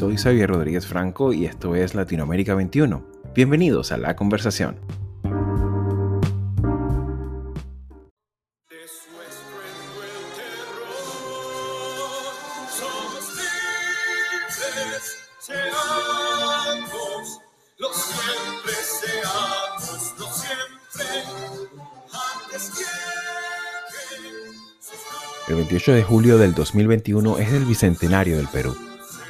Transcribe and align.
soy 0.00 0.16
Xavier 0.16 0.48
Rodríguez 0.48 0.86
Franco 0.86 1.34
y 1.34 1.44
esto 1.44 1.74
es 1.74 1.94
Latinoamérica 1.94 2.54
21. 2.54 3.04
Bienvenidos 3.34 3.92
a 3.92 3.98
la 3.98 4.16
conversación. 4.16 4.78
El 25.46 25.56
28 25.56 25.92
de 25.92 26.02
julio 26.02 26.38
del 26.38 26.54
2021 26.54 27.36
es 27.36 27.52
el 27.52 27.66
bicentenario 27.66 28.38
del 28.38 28.46
Perú, 28.46 28.74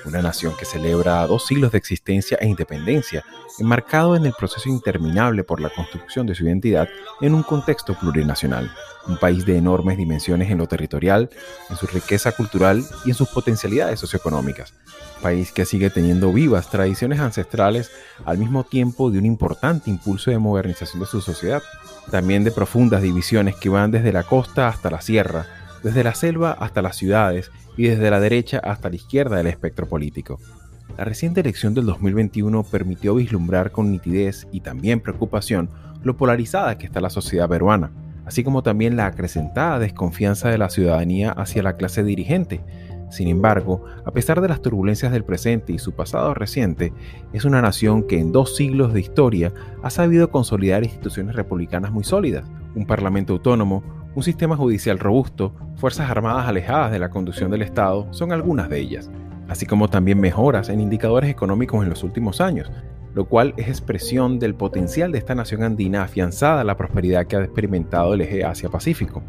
una 0.04 0.22
nación 0.22 0.54
que 0.56 0.64
celebra 0.64 1.26
dos 1.26 1.46
siglos 1.46 1.72
de 1.72 1.78
existencia 1.78 2.38
e 2.40 2.46
independencia, 2.46 3.24
enmarcado 3.58 4.16
en 4.16 4.26
el 4.26 4.32
proceso 4.32 4.68
interminable 4.68 5.44
por 5.44 5.60
la 5.60 5.70
construcción 5.70 6.26
de 6.26 6.34
su 6.34 6.44
identidad 6.44 6.88
en 7.20 7.34
un 7.34 7.42
contexto 7.42 7.94
plurinacional, 7.98 8.70
un 9.06 9.18
país 9.18 9.44
de 9.44 9.56
enormes 9.56 9.96
dimensiones 9.96 10.50
en 10.50 10.58
lo 10.58 10.66
territorial, 10.66 11.30
en 11.68 11.76
su 11.76 11.86
riqueza 11.86 12.32
cultural 12.32 12.84
y 13.04 13.10
en 13.10 13.14
sus 13.14 13.28
potencialidades 13.28 14.00
socioeconómicas, 14.00 14.74
país 15.22 15.52
que 15.52 15.64
sigue 15.64 15.90
teniendo 15.90 16.32
vivas 16.32 16.70
tradiciones 16.70 17.20
ancestrales 17.20 17.90
al 18.24 18.38
mismo 18.38 18.64
tiempo 18.64 19.10
de 19.10 19.18
un 19.18 19.26
importante 19.26 19.90
impulso 19.90 20.30
de 20.30 20.38
modernización 20.38 21.00
de 21.00 21.06
su 21.06 21.20
sociedad, 21.20 21.62
también 22.10 22.44
de 22.44 22.52
profundas 22.52 23.02
divisiones 23.02 23.56
que 23.56 23.68
van 23.68 23.90
desde 23.90 24.12
la 24.12 24.22
costa 24.22 24.68
hasta 24.68 24.90
la 24.90 25.00
sierra, 25.00 25.46
desde 25.82 26.04
la 26.04 26.14
selva 26.14 26.52
hasta 26.52 26.82
las 26.82 26.96
ciudades 26.96 27.50
y 27.80 27.88
desde 27.88 28.10
la 28.10 28.20
derecha 28.20 28.58
hasta 28.58 28.90
la 28.90 28.96
izquierda 28.96 29.38
del 29.38 29.46
espectro 29.46 29.88
político. 29.88 30.38
La 30.98 31.04
reciente 31.06 31.40
elección 31.40 31.72
del 31.72 31.86
2021 31.86 32.62
permitió 32.64 33.14
vislumbrar 33.14 33.72
con 33.72 33.90
nitidez 33.90 34.46
y 34.52 34.60
también 34.60 35.00
preocupación 35.00 35.70
lo 36.02 36.14
polarizada 36.14 36.76
que 36.76 36.84
está 36.84 37.00
la 37.00 37.08
sociedad 37.08 37.48
peruana, 37.48 37.90
así 38.26 38.44
como 38.44 38.62
también 38.62 38.96
la 38.96 39.06
acrecentada 39.06 39.78
desconfianza 39.78 40.50
de 40.50 40.58
la 40.58 40.68
ciudadanía 40.68 41.30
hacia 41.30 41.62
la 41.62 41.78
clase 41.78 42.04
dirigente. 42.04 42.60
Sin 43.08 43.28
embargo, 43.28 43.86
a 44.04 44.10
pesar 44.10 44.42
de 44.42 44.48
las 44.48 44.60
turbulencias 44.60 45.10
del 45.10 45.24
presente 45.24 45.72
y 45.72 45.78
su 45.78 45.92
pasado 45.92 46.34
reciente, 46.34 46.92
es 47.32 47.46
una 47.46 47.62
nación 47.62 48.06
que 48.06 48.18
en 48.18 48.30
dos 48.30 48.56
siglos 48.56 48.92
de 48.92 49.00
historia 49.00 49.54
ha 49.82 49.88
sabido 49.88 50.30
consolidar 50.30 50.84
instituciones 50.84 51.34
republicanas 51.34 51.92
muy 51.92 52.04
sólidas, 52.04 52.44
un 52.74 52.84
parlamento 52.84 53.32
autónomo, 53.32 53.82
un 54.20 54.24
sistema 54.24 54.54
judicial 54.54 54.98
robusto, 54.98 55.54
fuerzas 55.76 56.10
armadas 56.10 56.46
alejadas 56.46 56.92
de 56.92 56.98
la 56.98 57.08
conducción 57.08 57.50
del 57.50 57.62
Estado 57.62 58.06
son 58.12 58.32
algunas 58.32 58.68
de 58.68 58.78
ellas, 58.78 59.10
así 59.48 59.64
como 59.64 59.88
también 59.88 60.20
mejoras 60.20 60.68
en 60.68 60.78
indicadores 60.78 61.30
económicos 61.30 61.82
en 61.82 61.88
los 61.88 62.04
últimos 62.04 62.42
años, 62.42 62.70
lo 63.14 63.24
cual 63.24 63.54
es 63.56 63.68
expresión 63.68 64.38
del 64.38 64.54
potencial 64.54 65.10
de 65.10 65.16
esta 65.16 65.34
nación 65.34 65.62
andina 65.62 66.02
afianzada 66.02 66.60
a 66.60 66.64
la 66.64 66.76
prosperidad 66.76 67.26
que 67.26 67.36
ha 67.36 67.44
experimentado 67.44 68.12
el 68.12 68.20
eje 68.20 68.44
Asia-Pacífico. 68.44 69.22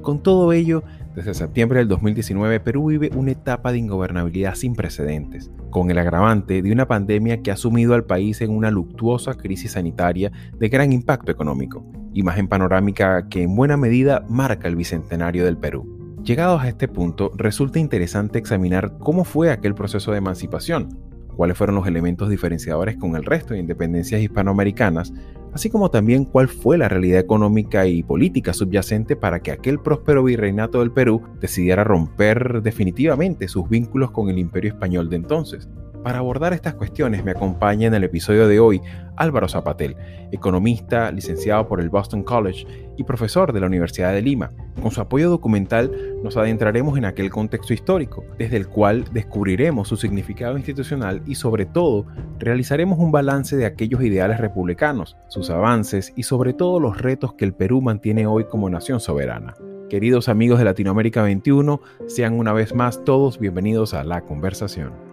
Con 0.00 0.24
todo 0.24 0.52
ello, 0.52 0.82
desde 1.14 1.34
septiembre 1.34 1.78
del 1.78 1.86
2019, 1.86 2.58
Perú 2.58 2.86
vive 2.86 3.10
una 3.14 3.30
etapa 3.30 3.70
de 3.70 3.78
ingobernabilidad 3.78 4.56
sin 4.56 4.74
precedentes, 4.74 5.52
con 5.70 5.88
el 5.92 5.98
agravante 5.98 6.62
de 6.62 6.72
una 6.72 6.88
pandemia 6.88 7.42
que 7.42 7.52
ha 7.52 7.56
sumido 7.56 7.94
al 7.94 8.06
país 8.06 8.40
en 8.40 8.50
una 8.50 8.72
luctuosa 8.72 9.34
crisis 9.34 9.70
sanitaria 9.70 10.32
de 10.58 10.68
gran 10.68 10.92
impacto 10.92 11.30
económico, 11.30 11.86
imagen 12.14 12.48
panorámica 12.48 13.28
que 13.28 13.42
en 13.42 13.54
buena 13.54 13.76
medida 13.76 14.24
marca 14.28 14.68
el 14.68 14.76
bicentenario 14.76 15.44
del 15.44 15.56
Perú. 15.56 16.18
Llegados 16.24 16.62
a 16.62 16.68
este 16.68 16.86
punto, 16.86 17.32
resulta 17.36 17.78
interesante 17.78 18.38
examinar 18.38 18.96
cómo 18.98 19.24
fue 19.24 19.50
aquel 19.50 19.74
proceso 19.74 20.12
de 20.12 20.18
emancipación, 20.18 20.96
cuáles 21.36 21.56
fueron 21.56 21.76
los 21.76 21.86
elementos 21.86 22.28
diferenciadores 22.28 22.96
con 22.96 23.16
el 23.16 23.24
resto 23.24 23.54
de 23.54 23.60
independencias 23.60 24.20
hispanoamericanas, 24.20 25.12
así 25.52 25.68
como 25.68 25.90
también 25.90 26.24
cuál 26.24 26.48
fue 26.48 26.78
la 26.78 26.88
realidad 26.88 27.18
económica 27.18 27.86
y 27.86 28.02
política 28.02 28.52
subyacente 28.52 29.16
para 29.16 29.40
que 29.40 29.50
aquel 29.50 29.80
próspero 29.80 30.22
virreinato 30.24 30.80
del 30.80 30.92
Perú 30.92 31.22
decidiera 31.40 31.84
romper 31.84 32.62
definitivamente 32.62 33.48
sus 33.48 33.68
vínculos 33.68 34.12
con 34.12 34.28
el 34.28 34.38
imperio 34.38 34.72
español 34.72 35.10
de 35.10 35.16
entonces. 35.16 35.68
Para 36.02 36.18
abordar 36.18 36.52
estas 36.52 36.74
cuestiones 36.74 37.24
me 37.24 37.30
acompaña 37.30 37.86
en 37.86 37.94
el 37.94 38.02
episodio 38.02 38.48
de 38.48 38.58
hoy 38.58 38.80
Álvaro 39.16 39.48
Zapatel, 39.48 39.94
economista, 40.32 41.12
licenciado 41.12 41.68
por 41.68 41.80
el 41.80 41.90
Boston 41.90 42.24
College 42.24 42.66
y 42.96 43.04
profesor 43.04 43.52
de 43.52 43.60
la 43.60 43.68
Universidad 43.68 44.12
de 44.12 44.20
Lima. 44.20 44.50
Con 44.80 44.90
su 44.90 45.00
apoyo 45.00 45.30
documental 45.30 45.92
nos 46.24 46.36
adentraremos 46.36 46.98
en 46.98 47.04
aquel 47.04 47.30
contexto 47.30 47.72
histórico, 47.72 48.24
desde 48.36 48.56
el 48.56 48.66
cual 48.66 49.04
descubriremos 49.12 49.86
su 49.86 49.96
significado 49.96 50.56
institucional 50.56 51.22
y 51.24 51.36
sobre 51.36 51.66
todo 51.66 52.06
realizaremos 52.40 52.98
un 52.98 53.12
balance 53.12 53.56
de 53.56 53.66
aquellos 53.66 54.02
ideales 54.02 54.40
republicanos, 54.40 55.16
sus 55.28 55.50
avances 55.50 56.12
y 56.16 56.24
sobre 56.24 56.52
todo 56.52 56.80
los 56.80 56.98
retos 56.98 57.34
que 57.34 57.44
el 57.44 57.54
Perú 57.54 57.80
mantiene 57.80 58.26
hoy 58.26 58.46
como 58.46 58.68
nación 58.68 58.98
soberana. 58.98 59.54
Queridos 59.88 60.28
amigos 60.28 60.58
de 60.58 60.64
Latinoamérica 60.64 61.22
21, 61.22 61.80
sean 62.08 62.32
una 62.32 62.52
vez 62.52 62.74
más 62.74 63.04
todos 63.04 63.38
bienvenidos 63.38 63.94
a 63.94 64.02
la 64.02 64.22
conversación. 64.22 65.11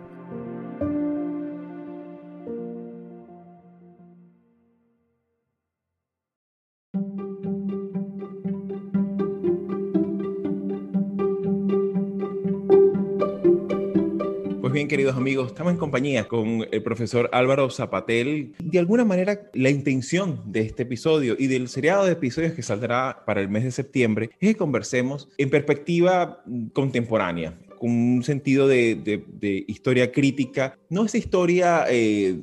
Queridos 14.90 15.16
amigos, 15.16 15.50
estamos 15.50 15.72
en 15.72 15.78
compañía 15.78 16.28
con 16.28 16.66
el 16.72 16.82
profesor 16.82 17.30
Álvaro 17.32 17.70
Zapatel. 17.70 18.56
De 18.58 18.80
alguna 18.80 19.06
manera, 19.06 19.40
la 19.54 19.70
intención 19.70 20.42
de 20.48 20.62
este 20.62 20.82
episodio 20.84 21.36
y 21.38 21.46
del 21.46 21.70
seriado 21.70 22.06
de 22.06 22.14
episodios 22.14 22.54
que 22.54 22.64
saldrá 22.64 23.24
para 23.24 23.40
el 23.40 23.50
mes 23.50 23.64
de 23.64 23.72
septiembre 23.72 24.32
es 24.40 24.50
que 24.50 24.58
conversemos 24.58 25.30
en 25.38 25.52
perspectiva 25.52 26.44
contemporánea, 26.74 27.56
con 27.78 27.92
un 27.92 28.24
sentido 28.24 28.68
de, 28.68 29.64
historia 29.68 30.12
crítica. 30.12 30.78
No 30.90 31.06
esa 31.06 31.18
historia... 31.18 31.86
Eh, 31.88 32.42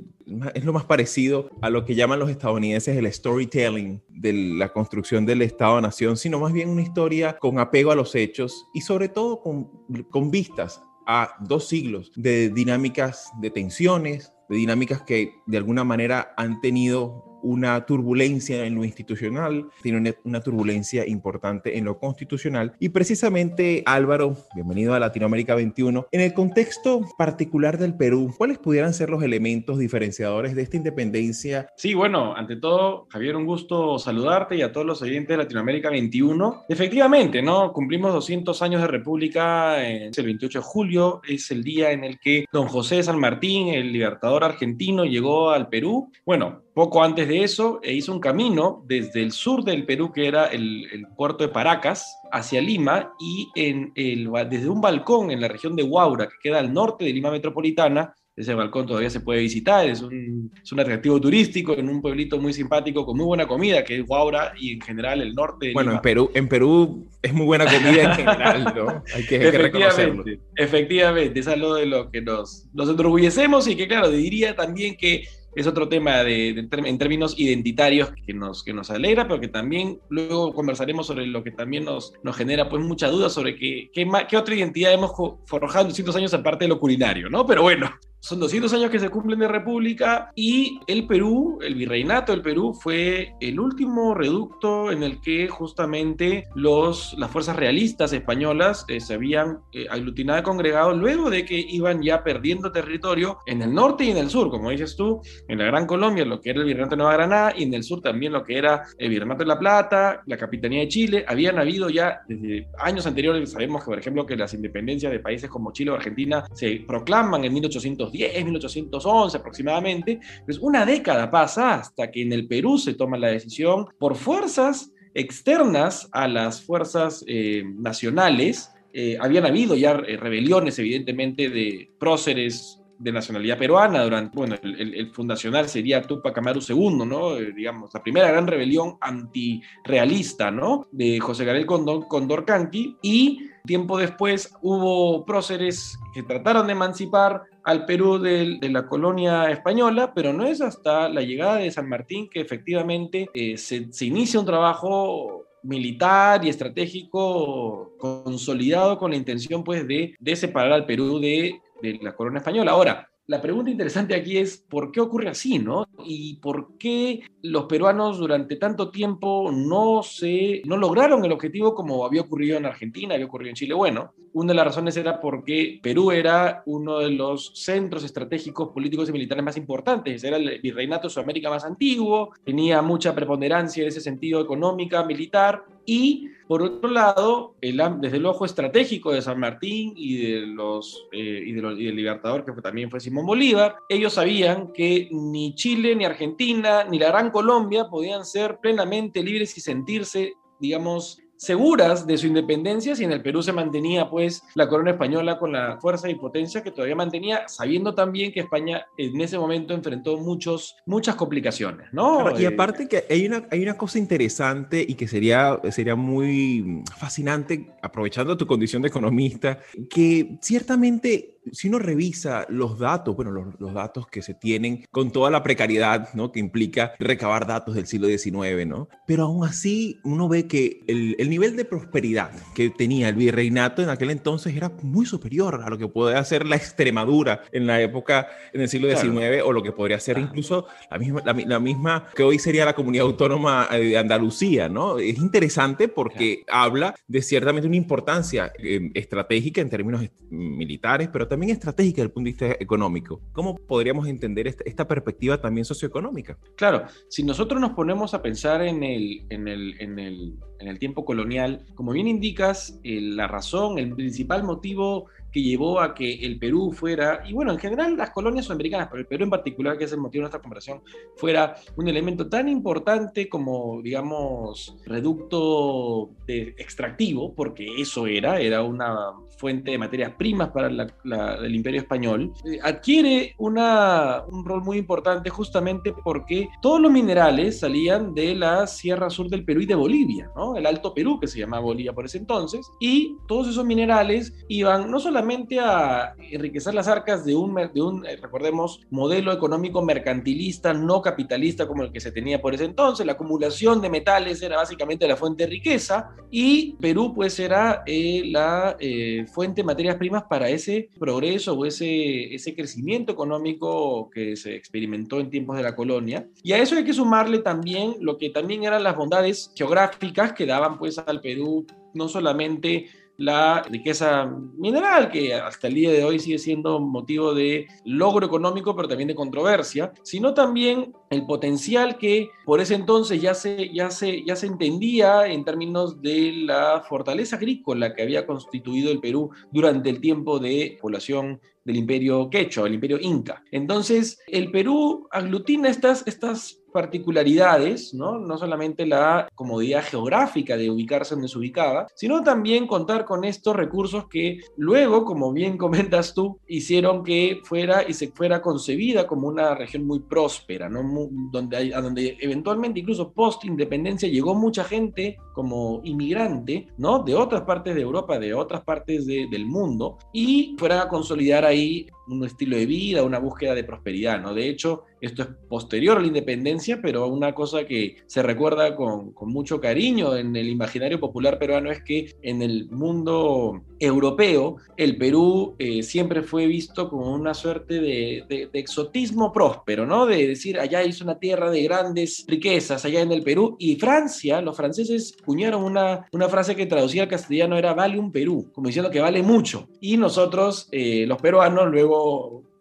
es 0.54 0.64
lo 0.64 0.72
más 0.72 0.84
parecido 0.84 1.50
a 1.62 1.70
lo 1.70 1.84
que 1.84 1.94
llaman 1.94 2.18
los 2.18 2.30
estadounidenses 2.30 2.96
el 2.96 3.12
storytelling 3.12 4.02
de 4.08 4.32
la 4.32 4.72
construcción 4.72 5.24
del 5.24 5.40
Estado-Nación, 5.40 6.16
sino 6.16 6.40
más 6.40 6.52
bien 6.52 6.68
una 6.68 6.82
historia 6.82 7.38
con 7.38 7.60
apego 7.60 7.92
a 7.92 7.94
los 7.94 8.12
hechos 8.16 8.66
y 8.74 8.80
sobre 8.80 9.08
todo 9.08 9.40
con, 9.40 9.70
con 10.10 10.32
vistas 10.32 10.82
a 11.06 11.36
dos 11.40 11.68
siglos 11.68 12.12
de 12.16 12.50
dinámicas 12.50 13.30
de 13.40 13.50
tensiones, 13.50 14.32
de 14.48 14.56
dinámicas 14.56 15.02
que 15.02 15.32
de 15.46 15.56
alguna 15.56 15.84
manera 15.84 16.34
han 16.36 16.60
tenido 16.60 17.25
una 17.42 17.84
turbulencia 17.86 18.64
en 18.66 18.74
lo 18.74 18.84
institucional, 18.84 19.66
tiene 19.82 20.14
una, 20.24 20.40
turbulencia 20.40 21.06
importante 21.06 21.78
en 21.78 21.84
lo 21.84 21.98
constitucional. 21.98 22.74
Y 22.78 22.90
precisamente, 22.90 23.82
Álvaro, 23.86 24.36
bienvenido 24.54 24.94
a 24.94 25.00
Latinoamérica 25.00 25.54
21. 25.54 26.06
En 26.12 26.20
el 26.20 26.34
contexto 26.34 27.00
particular 27.16 27.78
del 27.78 27.94
Perú, 27.94 28.34
¿cuáles 28.36 28.58
pudieran 28.58 28.94
ser 28.94 29.10
los 29.10 29.22
elementos 29.22 29.78
diferenciadores 29.78 30.54
de 30.54 30.62
esta 30.62 30.76
independencia? 30.76 31.68
Sí, 31.76 31.94
bueno, 31.94 32.34
ante 32.36 32.56
todo, 32.56 33.06
Javier, 33.10 33.36
un 33.36 33.46
gusto 33.46 33.98
saludarte 33.98 34.56
y 34.56 34.62
a 34.62 34.72
todos 34.72 34.86
los 34.86 35.02
oyentes 35.02 35.28
de 35.28 35.42
Latinoamérica 35.42 35.90
21. 35.90 36.64
Efectivamente, 36.68 37.42
¿no? 37.42 37.72
Cumplimos 37.72 38.12
200 38.12 38.60
años 38.62 38.80
de 38.82 38.88
República 38.88 39.82
el 39.84 40.12
28 40.12 40.58
de 40.58 40.64
julio, 40.64 41.20
es 41.26 41.50
el 41.50 41.62
día 41.62 41.92
en 41.92 42.04
el 42.04 42.18
que 42.18 42.46
don 42.52 42.68
José 42.68 43.02
San 43.02 43.18
Martín, 43.18 43.68
el 43.68 43.92
libertador 43.92 44.44
argentino, 44.44 45.04
llegó 45.04 45.50
al 45.50 45.68
Perú. 45.68 46.10
Bueno, 46.24 46.62
poco 46.76 47.02
antes 47.02 47.26
de 47.26 47.42
eso, 47.42 47.80
e 47.82 47.94
hizo 47.94 48.12
un 48.12 48.20
camino 48.20 48.84
desde 48.86 49.22
el 49.22 49.32
sur 49.32 49.64
del 49.64 49.86
Perú, 49.86 50.12
que 50.12 50.26
era 50.26 50.44
el, 50.44 51.06
puerto 51.16 51.42
de 51.42 51.48
Paracas, 51.48 52.20
hacia 52.30 52.60
Lima, 52.60 53.14
y 53.18 53.48
en 53.54 53.92
el, 53.94 54.30
desde 54.50 54.68
un 54.68 54.82
balcón 54.82 55.30
en 55.30 55.40
la 55.40 55.48
región 55.48 55.74
de 55.74 55.84
Huaura, 55.84 56.26
que 56.26 56.34
queda 56.42 56.58
al 56.58 56.74
norte 56.74 57.06
de 57.06 57.14
Lima 57.14 57.30
Metropolitana, 57.30 58.14
ese 58.36 58.52
balcón 58.52 58.86
todavía 58.86 59.08
se 59.08 59.20
puede 59.20 59.40
visitar, 59.40 59.88
es 59.88 60.02
un, 60.02 60.52
es 60.62 60.70
un, 60.70 60.78
atractivo 60.78 61.18
turístico 61.18 61.72
en 61.72 61.88
un 61.88 62.02
pueblito 62.02 62.38
muy 62.38 62.52
simpático 62.52 63.06
con 63.06 63.16
muy 63.16 63.24
buena 63.24 63.48
comida, 63.48 63.82
que 63.82 64.00
es 64.00 64.04
Huaura 64.06 64.52
y 64.60 64.74
en 64.74 64.82
general 64.82 65.22
el 65.22 65.34
norte. 65.34 65.68
De 65.68 65.72
bueno, 65.72 65.92
en 65.92 66.00
Perú, 66.02 66.30
en 66.34 66.46
Perú 66.46 67.08
es 67.22 67.32
muy 67.32 67.46
buena 67.46 67.64
comida 67.64 68.02
en 68.02 68.12
general, 68.12 68.74
¿no? 68.76 69.02
Hay 69.14 69.24
que, 69.24 69.36
hay 69.36 69.50
que 69.50 69.58
reconocerlo. 69.58 70.24
Efectivamente, 70.54 71.40
es 71.40 71.48
algo 71.48 71.74
de 71.76 71.86
lo 71.86 72.10
que 72.10 72.20
nos, 72.20 72.68
nos 72.74 72.90
enorgullecemos 72.90 73.66
y 73.66 73.76
que, 73.76 73.88
claro, 73.88 74.10
diría 74.10 74.54
también 74.54 74.94
que 74.98 75.24
es 75.56 75.66
otro 75.66 75.88
tema 75.88 76.22
de, 76.22 76.50
en 76.50 76.98
términos 76.98 77.34
identitarios 77.38 78.12
que 78.26 78.34
nos, 78.34 78.62
que 78.62 78.74
nos 78.74 78.90
alegra, 78.90 79.26
pero 79.26 79.40
que 79.40 79.48
también 79.48 79.98
luego 80.10 80.52
conversaremos 80.52 81.06
sobre 81.06 81.26
lo 81.26 81.42
que 81.42 81.50
también 81.50 81.86
nos, 81.86 82.12
nos 82.22 82.36
genera 82.36 82.68
pues 82.68 82.84
mucha 82.84 83.08
duda 83.08 83.30
sobre 83.30 83.56
qué, 83.56 83.90
qué, 83.92 84.06
qué 84.28 84.36
otra 84.36 84.54
identidad 84.54 84.92
hemos 84.92 85.12
forjado 85.46 85.80
en 85.80 85.88
distintos 85.88 86.14
años 86.14 86.34
aparte 86.34 86.66
de 86.66 86.68
lo 86.68 86.78
culinario, 86.78 87.30
¿no? 87.30 87.46
Pero 87.46 87.62
bueno, 87.62 87.90
son 88.26 88.40
200 88.40 88.72
años 88.72 88.90
que 88.90 88.98
se 88.98 89.08
cumplen 89.08 89.38
de 89.38 89.46
república 89.46 90.32
y 90.34 90.80
el 90.88 91.06
Perú, 91.06 91.60
el 91.62 91.76
virreinato 91.76 92.32
del 92.32 92.42
Perú 92.42 92.74
fue 92.74 93.32
el 93.40 93.60
último 93.60 94.14
reducto 94.14 94.90
en 94.90 95.04
el 95.04 95.20
que 95.20 95.46
justamente 95.46 96.48
los, 96.56 97.14
las 97.18 97.30
fuerzas 97.30 97.54
realistas 97.54 98.12
españolas 98.12 98.84
eh, 98.88 98.98
se 98.98 99.14
habían 99.14 99.60
eh, 99.72 99.86
aglutinado 99.88 100.40
y 100.40 100.42
congregado 100.42 100.92
luego 100.92 101.30
de 101.30 101.44
que 101.44 101.54
iban 101.56 102.02
ya 102.02 102.24
perdiendo 102.24 102.72
territorio 102.72 103.38
en 103.46 103.62
el 103.62 103.72
norte 103.72 104.02
y 104.02 104.10
en 104.10 104.16
el 104.16 104.28
sur, 104.28 104.50
como 104.50 104.70
dices 104.70 104.96
tú, 104.96 105.20
en 105.46 105.58
la 105.58 105.66
Gran 105.66 105.86
Colombia, 105.86 106.24
lo 106.24 106.40
que 106.40 106.50
era 106.50 106.58
el 106.58 106.66
virreinato 106.66 106.96
de 106.96 107.02
Nueva 107.02 107.12
Granada 107.12 107.54
y 107.56 107.62
en 107.62 107.74
el 107.74 107.84
sur 107.84 108.00
también 108.00 108.32
lo 108.32 108.42
que 108.42 108.58
era 108.58 108.82
el 108.98 109.08
virreinato 109.08 109.44
de 109.44 109.48
La 109.48 109.58
Plata, 109.60 110.24
la 110.26 110.36
capitanía 110.36 110.80
de 110.80 110.88
Chile, 110.88 111.24
habían 111.28 111.60
habido 111.60 111.90
ya 111.90 112.22
desde 112.26 112.66
años 112.80 113.06
anteriores, 113.06 113.52
sabemos 113.52 113.84
que 113.84 113.90
por 113.90 114.00
ejemplo 114.00 114.26
que 114.26 114.34
las 114.34 114.52
independencias 114.52 115.12
de 115.12 115.20
países 115.20 115.48
como 115.48 115.72
Chile 115.72 115.92
o 115.92 115.94
Argentina 115.94 116.44
se 116.54 116.84
proclaman 116.88 117.44
en 117.44 117.54
1810, 117.54 118.15
1811 118.16 119.36
aproximadamente, 119.36 120.20
pues 120.44 120.58
una 120.58 120.84
década 120.84 121.30
pasa 121.30 121.74
hasta 121.74 122.10
que 122.10 122.22
en 122.22 122.32
el 122.32 122.46
Perú 122.46 122.78
se 122.78 122.94
toma 122.94 123.18
la 123.18 123.28
decisión 123.28 123.86
por 123.98 124.16
fuerzas 124.16 124.92
externas 125.16 126.08
a 126.12 126.28
las 126.28 126.62
fuerzas 126.62 127.24
eh, 127.26 127.64
nacionales. 127.78 128.70
Eh, 128.92 129.16
habían 129.20 129.46
habido 129.46 129.74
ya 129.74 129.92
eh, 129.92 130.16
rebeliones, 130.16 130.78
evidentemente, 130.78 131.48
de 131.48 131.90
próceres 131.98 132.80
de 132.98 133.12
nacionalidad 133.12 133.58
peruana 133.58 134.02
durante, 134.02 134.34
bueno, 134.36 134.56
el, 134.62 135.12
fundacional 135.12 135.68
sería 135.68 136.00
Tupac 136.00 136.36
Amaru 136.38 136.60
II, 136.66 137.04
¿no? 137.06 137.34
digamos, 137.34 137.90
la 137.92 138.02
primera 138.02 138.28
gran 138.28 138.46
rebelión 138.46 138.96
antirrealista, 139.02 140.50
¿no? 140.50 140.88
De 140.92 141.20
José 141.20 141.44
Gabriel 141.44 141.66
Condor, 141.66 142.08
Condorcanqui 142.08 142.96
y 143.02 143.50
tiempo 143.66 143.98
después 143.98 144.54
hubo 144.62 145.24
próceres 145.24 145.98
que 146.14 146.22
trataron 146.22 146.66
de 146.66 146.72
emancipar 146.72 147.42
al 147.64 147.84
Perú 147.84 148.18
de, 148.18 148.58
la 148.62 148.86
colonia 148.86 149.50
española, 149.50 150.12
pero 150.14 150.32
no 150.32 150.46
es 150.46 150.60
hasta 150.60 151.08
la 151.08 151.20
llegada 151.20 151.56
de 151.56 151.70
San 151.70 151.88
Martín 151.88 152.28
que 152.30 152.40
efectivamente 152.40 153.28
eh, 153.34 153.56
se, 153.58 153.88
inicia 154.04 154.40
un 154.40 154.46
trabajo 154.46 155.44
militar 155.62 156.44
y 156.44 156.48
estratégico 156.48 157.92
consolidado 157.98 158.98
con 158.98 159.10
la 159.10 159.16
intención 159.16 159.64
pues 159.64 159.86
de, 159.86 160.14
separar 160.36 160.72
al 160.72 160.86
Perú 160.86 161.18
de, 161.18 161.60
de 161.82 161.98
la 162.00 162.14
corona 162.14 162.38
española. 162.38 162.70
Ahora, 162.70 163.10
la 163.28 163.40
pregunta 163.42 163.70
interesante 163.70 164.14
aquí 164.14 164.38
es 164.38 164.56
por 164.56 164.92
qué 164.92 165.00
ocurre 165.00 165.28
así, 165.28 165.58
¿no? 165.58 165.86
Y 166.04 166.36
por 166.36 166.78
qué 166.78 167.22
los 167.42 167.64
peruanos 167.64 168.18
durante 168.18 168.56
tanto 168.56 168.90
tiempo 168.90 169.50
no 169.52 170.02
se 170.04 170.62
no 170.64 170.76
lograron 170.76 171.24
el 171.24 171.32
objetivo 171.32 171.74
como 171.74 172.04
había 172.06 172.20
ocurrido 172.20 172.56
en 172.56 172.66
Argentina, 172.66 173.14
había 173.14 173.26
ocurrido 173.26 173.50
en 173.50 173.56
Chile. 173.56 173.74
Bueno, 173.74 174.12
una 174.32 174.52
de 174.52 174.56
las 174.56 174.66
razones 174.66 174.96
era 174.96 175.20
porque 175.20 175.80
Perú 175.82 176.12
era 176.12 176.62
uno 176.66 176.98
de 176.98 177.10
los 177.10 177.52
centros 177.54 178.04
estratégicos 178.04 178.68
políticos 178.68 179.08
y 179.08 179.12
militares 179.12 179.42
más 179.42 179.56
importantes, 179.56 180.22
era 180.22 180.36
el 180.36 180.60
virreinato 180.60 181.08
de 181.08 181.14
Sudamérica 181.14 181.50
más 181.50 181.64
antiguo, 181.64 182.30
tenía 182.44 182.80
mucha 182.82 183.14
preponderancia 183.14 183.82
en 183.82 183.88
ese 183.88 184.00
sentido 184.00 184.40
económica, 184.40 185.04
militar 185.04 185.64
y 185.86 186.28
por 186.46 186.62
otro 186.62 186.88
lado, 186.90 187.56
desde 187.60 188.16
el 188.18 188.26
ojo 188.26 188.44
estratégico 188.44 189.12
de 189.12 189.20
San 189.20 189.40
Martín 189.40 189.94
y, 189.96 190.16
de 190.18 190.46
los, 190.46 191.06
eh, 191.10 191.42
y, 191.44 191.52
del 191.52 191.96
Libertador, 191.96 192.44
que 192.44 192.52
también 192.62 192.88
fue 192.88 193.00
Simón 193.00 193.26
Bolívar, 193.26 193.76
ellos 193.88 194.12
sabían 194.12 194.72
que 194.72 195.08
ni 195.10 195.56
Chile, 195.56 195.96
ni 195.96 196.04
Argentina, 196.04 196.84
ni 196.84 197.00
la 197.00 197.08
Gran 197.08 197.30
Colombia 197.30 197.88
podían 197.88 198.24
ser 198.24 198.58
plenamente 198.58 199.24
libres 199.24 199.58
y 199.58 199.60
sentirse, 199.60 200.34
digamos, 200.60 201.20
seguras 201.36 202.06
de 202.06 202.16
su 202.18 202.26
independencia 202.26 202.96
si 202.96 203.04
en 203.04 203.12
el 203.12 203.22
Perú 203.22 203.42
se 203.42 203.52
mantenía 203.52 204.08
pues 204.08 204.42
la 204.54 204.68
corona 204.68 204.92
española 204.92 205.38
con 205.38 205.52
la 205.52 205.78
fuerza 205.80 206.08
y 206.08 206.14
potencia 206.14 206.62
que 206.62 206.70
todavía 206.70 206.96
mantenía, 206.96 207.48
sabiendo 207.48 207.94
también 207.94 208.32
que 208.32 208.40
España 208.40 208.86
en 208.96 209.20
ese 209.20 209.38
momento 209.38 209.74
enfrentó 209.74 210.16
muchos, 210.16 210.76
muchas 210.86 211.14
complicaciones, 211.14 211.88
¿no? 211.92 212.38
y 212.38 212.44
eh, 212.44 212.48
aparte 212.48 212.88
que 212.88 213.04
hay 213.08 213.26
una, 213.26 213.46
hay 213.50 213.62
una 213.62 213.76
cosa 213.76 213.98
interesante 213.98 214.84
y 214.86 214.94
que 214.94 215.08
sería, 215.08 215.60
sería 215.70 215.96
muy 215.96 216.82
fascinante, 216.96 217.74
aprovechando 217.82 218.36
tu 218.36 218.46
condición 218.46 218.82
de 218.82 218.88
economista, 218.88 219.58
que 219.90 220.38
ciertamente 220.40 221.35
si 221.52 221.68
uno 221.68 221.78
revisa 221.78 222.46
los 222.48 222.78
datos, 222.78 223.14
bueno, 223.16 223.54
los, 223.58 223.74
datos 223.74 224.06
que 224.06 224.22
se 224.22 224.34
tienen 224.34 224.84
con 224.90 225.12
toda 225.12 225.30
la 225.30 225.42
precariedad, 225.42 226.08
¿no? 226.14 226.32
Que 226.32 226.40
implica 226.40 226.94
recabar 226.98 227.46
datos 227.46 227.74
del 227.74 227.86
siglo 227.86 228.08
XIX, 228.08 228.66
¿no? 228.66 228.88
Pero 229.06 229.24
aún 229.24 229.46
así 229.46 230.00
uno 230.04 230.28
ve 230.28 230.46
que 230.46 230.82
el, 230.86 231.28
nivel 231.28 231.56
de 231.56 231.64
prosperidad 231.64 232.30
que 232.54 232.70
tenía 232.70 233.08
el 233.08 233.16
virreinato 233.16 233.82
en 233.82 233.90
aquel 233.90 234.10
entonces 234.10 234.56
era 234.56 234.72
muy 234.82 235.06
superior 235.06 235.60
a 235.62 235.68
lo 235.68 235.76
que 235.76 235.88
podía 235.88 236.18
hacer 236.18 236.46
la 236.46 236.56
Extremadura 236.56 237.42
en 237.52 237.66
la 237.66 237.80
época, 237.80 238.28
en 238.52 238.62
el 238.62 238.68
siglo 238.68 238.88
XIX, 238.88 239.42
o 239.44 239.52
lo 239.52 239.62
que 239.62 239.72
podría 239.72 240.00
ser 240.00 240.18
incluso 240.18 240.66
la 240.90 240.98
misma, 240.98 241.22
la, 241.24 241.60
misma 241.60 242.06
que 242.14 242.22
hoy 242.22 242.38
sería 242.38 242.64
la 242.64 242.74
comunidad 242.74 243.06
autónoma 243.06 243.68
de 243.70 243.98
Andalucía, 243.98 244.68
¿no? 244.68 244.98
Es 244.98 245.18
interesante 245.18 245.88
porque 245.88 246.44
habla 246.48 246.94
de 247.08 247.22
ciertamente 247.22 247.66
una 247.66 247.76
importancia 247.76 248.52
eh, 248.58 248.90
estratégica 248.94 249.60
en 249.60 249.68
términos 249.68 250.02
militares, 250.30 251.08
pero 251.12 251.28
también 251.28 251.35
también 251.36 251.52
estratégica 251.52 251.96
desde 251.96 252.06
el 252.06 252.12
punto 252.12 252.24
de 252.28 252.30
vista 252.30 252.62
económico. 252.62 253.20
¿Cómo 253.32 253.56
podríamos 253.56 254.08
entender 254.08 254.46
esta, 254.46 254.88
perspectiva 254.88 255.38
también 255.38 255.66
socioeconómica? 255.66 256.38
Claro, 256.56 256.84
si 257.10 257.22
nosotros 257.24 257.60
nos 257.60 257.72
ponemos 257.72 258.14
a 258.14 258.22
pensar 258.22 258.62
en 258.62 258.82
el, 258.82 259.26
en 259.28 259.46
el, 259.46 259.78
en 259.78 259.98
el, 259.98 260.34
en 260.60 260.68
el 260.68 260.78
tiempo 260.78 261.04
colonial, 261.04 261.66
como 261.74 261.92
bien 261.92 262.06
indicas, 262.06 262.80
eh, 262.84 263.02
la 263.02 263.26
razón, 263.26 263.78
el 263.78 263.94
principal 263.94 264.44
motivo 264.44 265.08
que 265.32 265.42
llevó 265.42 265.80
a 265.80 265.94
que 265.94 266.14
el 266.14 266.38
Perú 266.38 266.72
fuera, 266.72 267.22
y 267.26 267.32
bueno, 267.32 267.52
en 267.52 267.58
general 267.58 267.96
las 267.96 268.10
colonias 268.10 268.46
sudamericanas, 268.46 268.88
pero 268.88 269.00
el 269.00 269.06
Perú 269.06 269.24
en 269.24 269.30
particular, 269.30 269.76
que 269.76 269.84
es 269.84 269.92
el 269.92 269.98
motivo 269.98 270.20
de 270.20 270.24
nuestra 270.24 270.40
conversación, 270.40 270.82
fuera 271.16 271.56
un 271.76 271.88
elemento 271.88 272.28
tan 272.28 272.48
importante 272.48 273.28
como, 273.28 273.80
digamos, 273.82 274.76
reducto 274.86 276.10
de 276.26 276.54
extractivo, 276.58 277.34
porque 277.34 277.66
eso 277.78 278.06
era, 278.06 278.40
era 278.40 278.62
una 278.62 279.12
fuente 279.36 279.72
de 279.72 279.78
materias 279.78 280.12
primas 280.16 280.48
para 280.48 280.68
el 280.68 281.54
Imperio 281.54 281.80
Español, 281.82 282.32
eh, 282.46 282.58
adquiere 282.62 283.34
una, 283.36 284.22
un 284.26 284.44
rol 284.44 284.62
muy 284.62 284.78
importante 284.78 285.28
justamente 285.28 285.92
porque 286.04 286.48
todos 286.62 286.80
los 286.80 286.90
minerales 286.90 287.60
salían 287.60 288.14
de 288.14 288.34
la 288.34 288.66
Sierra 288.66 289.10
Sur 289.10 289.28
del 289.28 289.44
Perú 289.44 289.60
y 289.60 289.66
de 289.66 289.74
Bolivia, 289.74 290.30
¿no? 290.34 290.56
El 290.56 290.64
Alto 290.64 290.94
Perú, 290.94 291.20
que 291.20 291.26
se 291.26 291.38
llamaba 291.38 291.62
Bolivia 291.62 291.92
por 291.92 292.06
ese 292.06 292.16
entonces, 292.16 292.70
y 292.80 293.16
todos 293.28 293.48
esos 293.48 293.64
minerales 293.66 294.32
iban 294.48 294.90
no 294.90 294.98
solamente 294.98 295.25
a 295.60 296.14
enriquecer 296.30 296.74
las 296.74 296.88
arcas 296.88 297.24
de 297.24 297.34
un, 297.34 297.54
de 297.54 297.82
un, 297.82 298.06
eh, 298.06 298.16
recordemos, 298.16 298.80
modelo 298.90 299.32
económico 299.32 299.82
mercantilista, 299.82 300.72
no 300.72 301.02
capitalista 301.02 301.66
como 301.66 301.82
el 301.82 301.92
que 301.92 302.00
se 302.00 302.12
tenía 302.12 302.40
por 302.40 302.54
ese 302.54 302.64
entonces. 302.64 303.06
La 303.06 303.12
acumulación 303.12 303.80
de 303.80 303.90
metales 303.90 304.42
era 304.42 304.56
básicamente 304.56 305.06
la 305.06 305.16
fuente 305.16 305.44
de 305.44 305.50
riqueza 305.50 306.10
y 306.30 306.74
Perú 306.80 307.12
pues 307.14 307.38
era 307.38 307.82
eh, 307.86 308.22
la 308.26 308.76
eh, 308.78 309.26
fuente 309.32 309.62
de 309.62 309.66
materias 309.66 309.96
primas 309.96 310.24
para 310.24 310.48
ese 310.48 310.88
progreso 310.98 311.54
o 311.54 311.66
ese, 311.66 312.34
ese 312.34 312.54
crecimiento 312.54 313.12
económico 313.12 314.10
que 314.10 314.36
se 314.36 314.54
experimentó 314.54 315.20
en 315.20 315.30
tiempos 315.30 315.56
de 315.56 315.62
la 315.62 315.74
colonia. 315.74 316.26
Y 316.42 316.52
a 316.52 316.58
eso 316.58 316.76
hay 316.76 316.84
que 316.84 316.92
sumarle 316.92 317.40
también 317.40 317.94
lo 318.00 318.16
que 318.16 318.30
también 318.30 318.64
eran 318.64 318.82
las 318.82 318.96
bondades 318.96 319.52
geográficas 319.54 320.32
que 320.32 320.46
daban 320.46 320.78
pues 320.78 320.98
al 320.98 321.20
Perú 321.20 321.66
no 321.94 322.08
solamente 322.08 322.86
la 323.18 323.62
riqueza 323.62 324.26
mineral, 324.56 325.10
que 325.10 325.34
hasta 325.34 325.68
el 325.68 325.74
día 325.74 325.90
de 325.90 326.04
hoy 326.04 326.18
sigue 326.18 326.38
siendo 326.38 326.80
motivo 326.80 327.34
de 327.34 327.66
logro 327.84 328.26
económico, 328.26 328.74
pero 328.76 328.88
también 328.88 329.08
de 329.08 329.14
controversia, 329.14 329.92
sino 330.02 330.34
también 330.34 330.94
el 331.10 331.26
potencial 331.26 331.98
que 331.98 332.30
por 332.44 332.60
ese 332.60 332.74
entonces 332.74 333.20
ya 333.20 333.34
se, 333.34 333.72
ya 333.72 333.90
se, 333.90 334.24
ya 334.24 334.36
se 334.36 334.46
entendía 334.46 335.26
en 335.26 335.44
términos 335.44 336.00
de 336.00 336.32
la 336.44 336.82
fortaleza 336.88 337.36
agrícola 337.36 337.94
que 337.94 338.02
había 338.02 338.26
constituido 338.26 338.90
el 338.90 339.00
Perú 339.00 339.30
durante 339.50 339.90
el 339.90 340.00
tiempo 340.00 340.38
de 340.38 340.78
población 340.80 341.40
del 341.64 341.76
imperio 341.76 342.30
quechua, 342.30 342.68
el 342.68 342.74
imperio 342.74 342.98
inca. 343.00 343.42
Entonces, 343.50 344.20
el 344.28 344.52
Perú 344.52 345.08
aglutina 345.10 345.68
estas, 345.68 346.06
estas 346.06 346.60
particularidades, 346.76 347.94
¿no? 347.94 348.18
no 348.18 348.36
solamente 348.36 348.84
la 348.84 349.28
comodidad 349.34 349.82
geográfica 349.82 350.58
de 350.58 350.70
ubicarse 350.70 351.14
donde 351.14 351.28
se 351.28 351.38
ubicaba, 351.38 351.86
sino 351.94 352.22
también 352.22 352.66
contar 352.66 353.06
con 353.06 353.24
estos 353.24 353.56
recursos 353.56 354.08
que 354.08 354.40
luego, 354.58 355.06
como 355.06 355.32
bien 355.32 355.56
comentas 355.56 356.12
tú, 356.12 356.38
hicieron 356.46 357.02
que 357.02 357.40
fuera 357.44 357.88
y 357.88 357.94
se 357.94 358.08
fuera 358.08 358.42
concebida 358.42 359.06
como 359.06 359.26
una 359.26 359.54
región 359.54 359.86
muy 359.86 360.00
próspera, 360.00 360.68
¿no? 360.68 360.82
Donde, 361.30 361.74
a 361.74 361.80
donde 361.80 362.16
eventualmente 362.20 362.80
incluso 362.80 363.12
post-independencia 363.12 364.08
llegó 364.08 364.34
mucha 364.34 364.64
gente 364.64 365.16
como 365.34 365.80
inmigrante, 365.84 366.68
¿no? 366.78 367.02
de 367.02 367.14
otras 367.14 367.42
partes 367.42 367.74
de 367.74 367.82
Europa, 367.82 368.18
de 368.18 368.34
otras 368.34 368.62
partes 368.62 369.06
del 369.06 369.46
mundo, 369.46 369.98
y 370.12 370.56
fuera 370.58 370.82
a 370.82 370.88
consolidar 370.88 371.44
ahí 371.44 371.86
un 372.08 372.24
estilo 372.24 372.56
de 372.56 372.66
vida, 372.66 373.02
una 373.02 373.18
búsqueda 373.18 373.54
de 373.54 373.64
prosperidad, 373.64 374.20
¿no? 374.20 374.34
De 374.34 374.48
hecho, 374.48 374.84
esto 375.00 375.22
es 375.22 375.28
posterior 375.48 375.98
a 375.98 376.00
la 376.00 376.06
independencia, 376.06 376.80
pero 376.80 377.06
una 377.06 377.34
cosa 377.34 377.66
que 377.66 377.96
se 378.06 378.22
recuerda 378.22 378.74
con, 378.76 379.14
mucho 379.22 379.60
cariño 379.60 380.16
en 380.16 380.34
el 380.36 380.48
imaginario 380.48 380.98
popular 381.00 381.38
peruano 381.38 381.70
es 381.70 381.82
que 381.82 382.14
en 382.22 382.42
el 382.42 382.68
mundo 382.70 383.62
europeo 383.78 384.56
el 384.76 384.96
Perú 384.96 385.54
eh, 385.58 385.82
siempre 385.82 386.22
fue 386.22 386.46
visto 386.46 386.88
como 386.88 387.12
una 387.12 387.34
suerte 387.34 387.80
de, 387.80 388.48
exotismo 388.52 389.32
próspero, 389.32 389.86
¿no? 389.86 390.06
De 390.06 390.28
decir, 390.28 390.58
allá 390.58 390.82
es 390.82 391.00
una 391.00 391.18
tierra 391.18 391.50
de 391.50 391.62
grandes 391.62 392.24
riquezas, 392.26 392.84
allá 392.84 393.00
en 393.00 393.12
el 393.12 393.22
Perú. 393.22 393.56
Y 393.58 393.76
Francia, 393.76 394.40
los 394.40 394.56
franceses 394.56 395.16
cuñaron 395.24 395.62
una, 395.62 396.06
una 396.12 396.28
frase 396.28 396.56
que 396.56 396.66
traducía 396.66 397.02
al 397.02 397.08
castellano 397.08 397.56
era 397.58 397.74
vale 397.74 397.98
un 397.98 398.12
Perú, 398.12 398.50
como 398.52 398.68
diciendo 398.68 398.90
que 398.90 399.00
vale 399.00 399.22
mucho. 399.22 399.68
Y 399.80 399.96
nosotros, 399.96 400.68
eh, 400.72 401.04
los 401.06 401.20
peruanos, 401.20 401.68
luego 401.70 401.95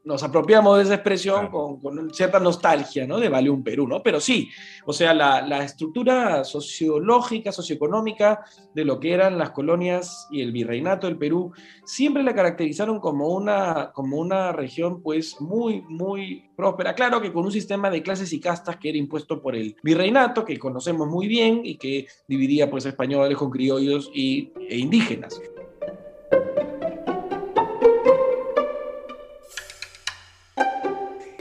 nos 0.06 0.22
apropiamos 0.22 0.78
de 0.78 0.84
esa 0.84 0.94
expresión 0.94 1.48
con, 1.48 2.14
cierta 2.14 2.40
nostalgia, 2.40 3.08
¿no? 3.08 3.20
De 3.20 3.28
Vale 3.28 3.50
un 3.50 3.64
Perú, 3.64 3.88
¿no? 3.88 4.04
Pero 4.04 4.20
sí, 4.20 4.50
o 4.86 4.94
sea, 4.94 5.14
la, 5.14 5.64
estructura 5.64 6.44
sociológica, 6.44 7.52
socioeconómica 7.52 8.46
de 8.74 8.86
lo 8.86 9.00
que 9.00 9.14
eran 9.14 9.38
las 9.40 9.50
colonias 9.50 10.28
y 10.30 10.42
el 10.42 10.52
virreinato 10.52 11.08
del 11.08 11.18
Perú, 11.18 11.52
siempre 11.86 12.22
la 12.22 12.36
caracterizaron 12.36 13.00
como 13.00 13.30
una, 13.30 13.92
como 13.94 14.18
una 14.18 14.52
región, 14.52 15.02
pues, 15.02 15.42
muy, 15.42 15.82
muy 15.90 16.52
próspera. 16.56 16.94
Claro 16.94 17.20
que 17.20 17.34
con 17.34 17.46
un 17.46 17.52
sistema 17.52 17.90
de 17.90 18.04
clases 18.04 18.32
y 18.32 18.40
castas 18.40 18.78
que 18.78 18.90
era 18.90 19.00
impuesto 19.00 19.42
por 19.42 19.56
el 19.56 19.76
virreinato, 19.82 20.46
que 20.46 20.60
conocemos 20.60 21.08
muy 21.08 21.28
bien 21.28 21.62
y 21.64 21.78
que 21.78 22.06
dividía, 22.28 22.70
pues, 22.70 22.86
españoles 22.86 23.38
con 23.38 23.50
criollos 23.50 24.12
y, 24.14 24.52
e 24.70 24.78
indígenas. 24.78 25.42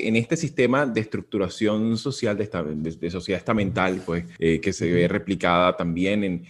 En 0.09 0.17
este 0.17 0.37
sistema 0.37 0.87
de 0.87 1.01
estructuración 1.01 1.97
social, 1.97 2.37
de, 2.37 3.11
sociedad 3.11 3.39
estamental, 3.39 4.03
pues, 4.05 4.25
eh, 4.39 4.61
que 4.61 4.73
se 4.73 4.93
ve 4.93 5.09
replicada 5.09 5.77
también 5.77 6.25
en, 6.25 6.45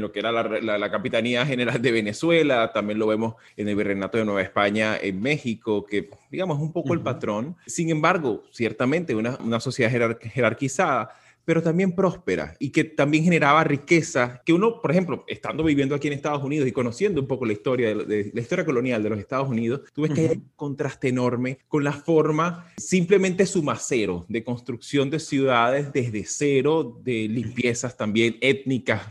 lo 0.00 0.12
que 0.12 0.18
era 0.20 0.32
la, 0.32 0.90
Capitanía 0.90 1.46
General 1.46 1.80
de 1.80 1.92
Venezuela, 1.92 2.72
también 2.72 2.98
lo 2.98 3.06
vemos 3.06 3.34
en 3.56 3.68
el 3.68 3.76
Virreinato 3.76 4.18
de 4.18 4.24
Nueva 4.24 4.42
España 4.42 4.96
en 5.00 5.20
México, 5.20 5.84
que 5.86 6.10
digamos 6.30 6.58
es 6.58 6.62
un 6.62 6.72
poco 6.72 6.92
el 6.94 7.00
patrón. 7.00 7.56
Sin 7.66 7.90
embargo, 7.90 8.42
ciertamente 8.50 9.14
una, 9.14 9.36
una 9.36 9.60
sociedad 9.60 10.18
jerarquizada 10.20 11.10
pero 11.44 11.62
también 11.62 11.92
próspera 11.92 12.54
y 12.58 12.70
que 12.70 12.84
también 12.84 13.24
generaba 13.24 13.64
riqueza, 13.64 14.40
que 14.44 14.52
uno, 14.52 14.80
por 14.80 14.90
ejemplo, 14.90 15.24
estando 15.26 15.64
viviendo 15.64 15.94
aquí 15.94 16.08
en 16.08 16.14
Estados 16.14 16.42
Unidos 16.42 16.68
y 16.68 16.72
conociendo 16.72 17.20
un 17.20 17.26
poco 17.26 17.46
la 17.46 17.52
historia, 17.52 17.94
de, 17.94 18.30
la 18.32 18.40
historia 18.40 18.64
colonial 18.64 19.02
de 19.02 19.10
los 19.10 19.18
Estados 19.18 19.48
Unidos, 19.48 19.82
tú 19.92 20.02
ves 20.02 20.12
que 20.12 20.20
hay 20.20 20.36
un 20.36 20.50
contraste 20.56 21.08
enorme 21.08 21.58
con 21.68 21.84
la 21.84 21.92
forma 21.92 22.66
simplemente 22.76 23.46
sumacero 23.46 24.26
de 24.28 24.44
construcción 24.44 25.10
de 25.10 25.18
ciudades 25.18 25.92
desde 25.92 26.24
cero, 26.24 27.00
de 27.02 27.28
limpiezas 27.28 27.96
también 27.96 28.36
étnicas. 28.40 29.02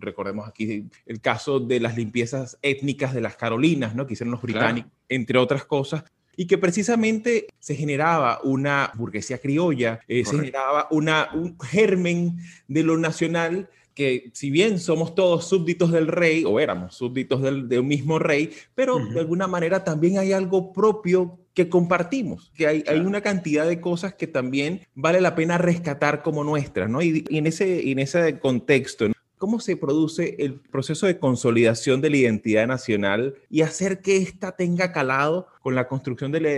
Recordemos 0.00 0.48
aquí 0.48 0.88
el 1.06 1.20
caso 1.20 1.60
de 1.60 1.80
las 1.80 1.96
limpiezas 1.96 2.58
étnicas 2.62 3.14
de 3.14 3.20
las 3.20 3.36
Carolinas, 3.36 3.94
¿no? 3.94 4.06
que 4.06 4.14
hicieron 4.14 4.32
los 4.32 4.42
británicos, 4.42 4.90
entre 5.08 5.38
otras 5.38 5.64
cosas, 5.64 6.04
y 6.36 6.46
que 6.46 6.58
precisamente 6.58 7.46
se 7.58 7.74
generaba 7.74 8.40
una 8.42 8.92
burguesía 8.94 9.38
criolla, 9.38 10.00
eh, 10.08 10.24
se 10.24 10.36
generaba 10.36 10.88
una, 10.90 11.28
un 11.34 11.58
germen 11.60 12.38
de 12.68 12.82
lo 12.82 12.96
nacional 12.96 13.68
que 13.94 14.30
si 14.32 14.50
bien 14.50 14.80
somos 14.80 15.14
todos 15.14 15.48
súbditos 15.48 15.92
del 15.92 16.08
rey, 16.08 16.44
o 16.44 16.58
éramos 16.58 16.96
súbditos 16.96 17.40
del, 17.42 17.68
de 17.68 17.78
un 17.78 17.86
mismo 17.86 18.18
rey, 18.18 18.50
pero 18.74 18.98
de 18.98 19.20
alguna 19.20 19.46
manera 19.46 19.84
también 19.84 20.18
hay 20.18 20.32
algo 20.32 20.72
propio 20.72 21.38
que 21.54 21.68
compartimos, 21.68 22.50
que 22.56 22.66
hay, 22.66 22.84
hay, 22.88 22.98
una 22.98 23.20
cantidad 23.20 23.66
de 23.66 23.80
cosas 23.80 24.14
que 24.14 24.26
también 24.26 24.80
vale 24.96 25.20
la 25.20 25.36
pena 25.36 25.56
rescatar 25.56 26.22
como 26.22 26.42
nuestras, 26.42 26.90
¿no? 26.90 27.00
Y, 27.00 27.24
en, 27.30 27.46
ese, 27.46 27.92
en 27.92 28.00
ese 28.00 28.40
contexto, 28.40 29.06
¿Cómo 29.44 29.60
se 29.60 29.76
produce 29.76 30.36
el 30.38 30.54
proceso 30.54 31.06
de 31.06 31.18
consolidación 31.18 32.00
de 32.00 32.08
la 32.08 32.16
identidad 32.16 32.66
nacional 32.66 33.34
y 33.50 33.60
hacer 33.60 34.00
que 34.00 34.16
ésta 34.16 34.56
tenga 34.56 34.90
calado 34.90 35.48
con 35.60 35.74
la 35.74 35.86
construcción 35.86 36.32
del, 36.32 36.48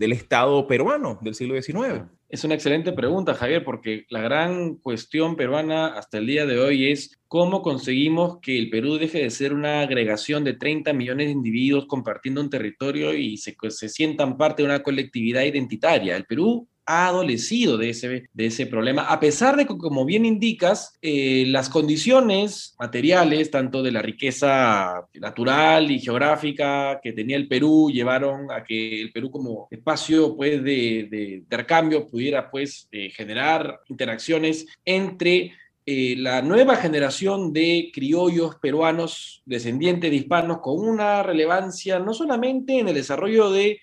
Estado 0.00 0.66
peruano 0.66 1.18
del 1.20 1.34
siglo 1.34 1.60
XIX? 1.60 2.04
Es 2.30 2.42
una 2.42 2.54
excelente 2.54 2.94
pregunta, 2.94 3.34
Javier, 3.34 3.62
porque 3.66 4.06
la 4.08 4.22
gran 4.22 4.76
cuestión 4.76 5.36
peruana 5.36 5.88
hasta 5.88 6.16
el 6.16 6.26
día 6.26 6.46
de 6.46 6.58
hoy 6.58 6.90
es 6.90 7.18
cómo 7.28 7.60
conseguimos 7.60 8.38
que 8.40 8.56
el 8.56 8.70
Perú 8.70 8.96
deje 8.96 9.18
de 9.18 9.28
ser 9.28 9.52
una 9.52 9.82
agregación 9.82 10.42
de 10.42 10.54
30 10.54 10.94
millones 10.94 11.26
de 11.26 11.32
individuos 11.32 11.84
compartiendo 11.84 12.40
un 12.40 12.48
territorio 12.48 13.12
y 13.12 13.36
se, 13.36 13.54
se 13.68 13.90
sientan 13.90 14.38
parte 14.38 14.62
de 14.62 14.70
una 14.70 14.82
colectividad 14.82 15.42
identitaria. 15.42 16.16
El 16.16 16.24
Perú 16.24 16.66
ha 16.86 17.08
adolecido 17.08 17.76
de 17.76 17.90
ese, 17.90 18.28
de 18.32 18.46
ese 18.46 18.66
problema, 18.66 19.02
a 19.02 19.20
pesar 19.20 19.56
de 19.56 19.66
que, 19.66 19.76
como 19.76 20.04
bien 20.04 20.24
indicas, 20.24 20.96
eh, 21.02 21.44
las 21.48 21.68
condiciones 21.68 22.74
materiales, 22.78 23.50
tanto 23.50 23.82
de 23.82 23.92
la 23.92 24.02
riqueza 24.02 25.06
natural 25.14 25.90
y 25.90 25.98
geográfica 25.98 27.00
que 27.02 27.12
tenía 27.12 27.36
el 27.36 27.48
Perú, 27.48 27.90
llevaron 27.92 28.50
a 28.50 28.62
que 28.62 29.02
el 29.02 29.12
Perú 29.12 29.30
como 29.30 29.68
espacio 29.70 30.36
pues, 30.36 30.62
de, 30.62 31.08
de 31.10 31.22
intercambio 31.36 32.06
pudiera 32.06 32.50
pues, 32.50 32.88
eh, 32.92 33.10
generar 33.10 33.80
interacciones 33.88 34.66
entre 34.84 35.52
eh, 35.88 36.16
la 36.18 36.42
nueva 36.42 36.74
generación 36.74 37.52
de 37.52 37.92
criollos 37.94 38.56
peruanos 38.56 39.44
descendientes 39.46 40.10
de 40.10 40.16
hispanos 40.16 40.58
con 40.58 40.80
una 40.80 41.22
relevancia 41.22 42.00
no 42.00 42.12
solamente 42.12 42.80
en 42.80 42.88
el 42.88 42.94
desarrollo 42.94 43.52
de, 43.52 43.78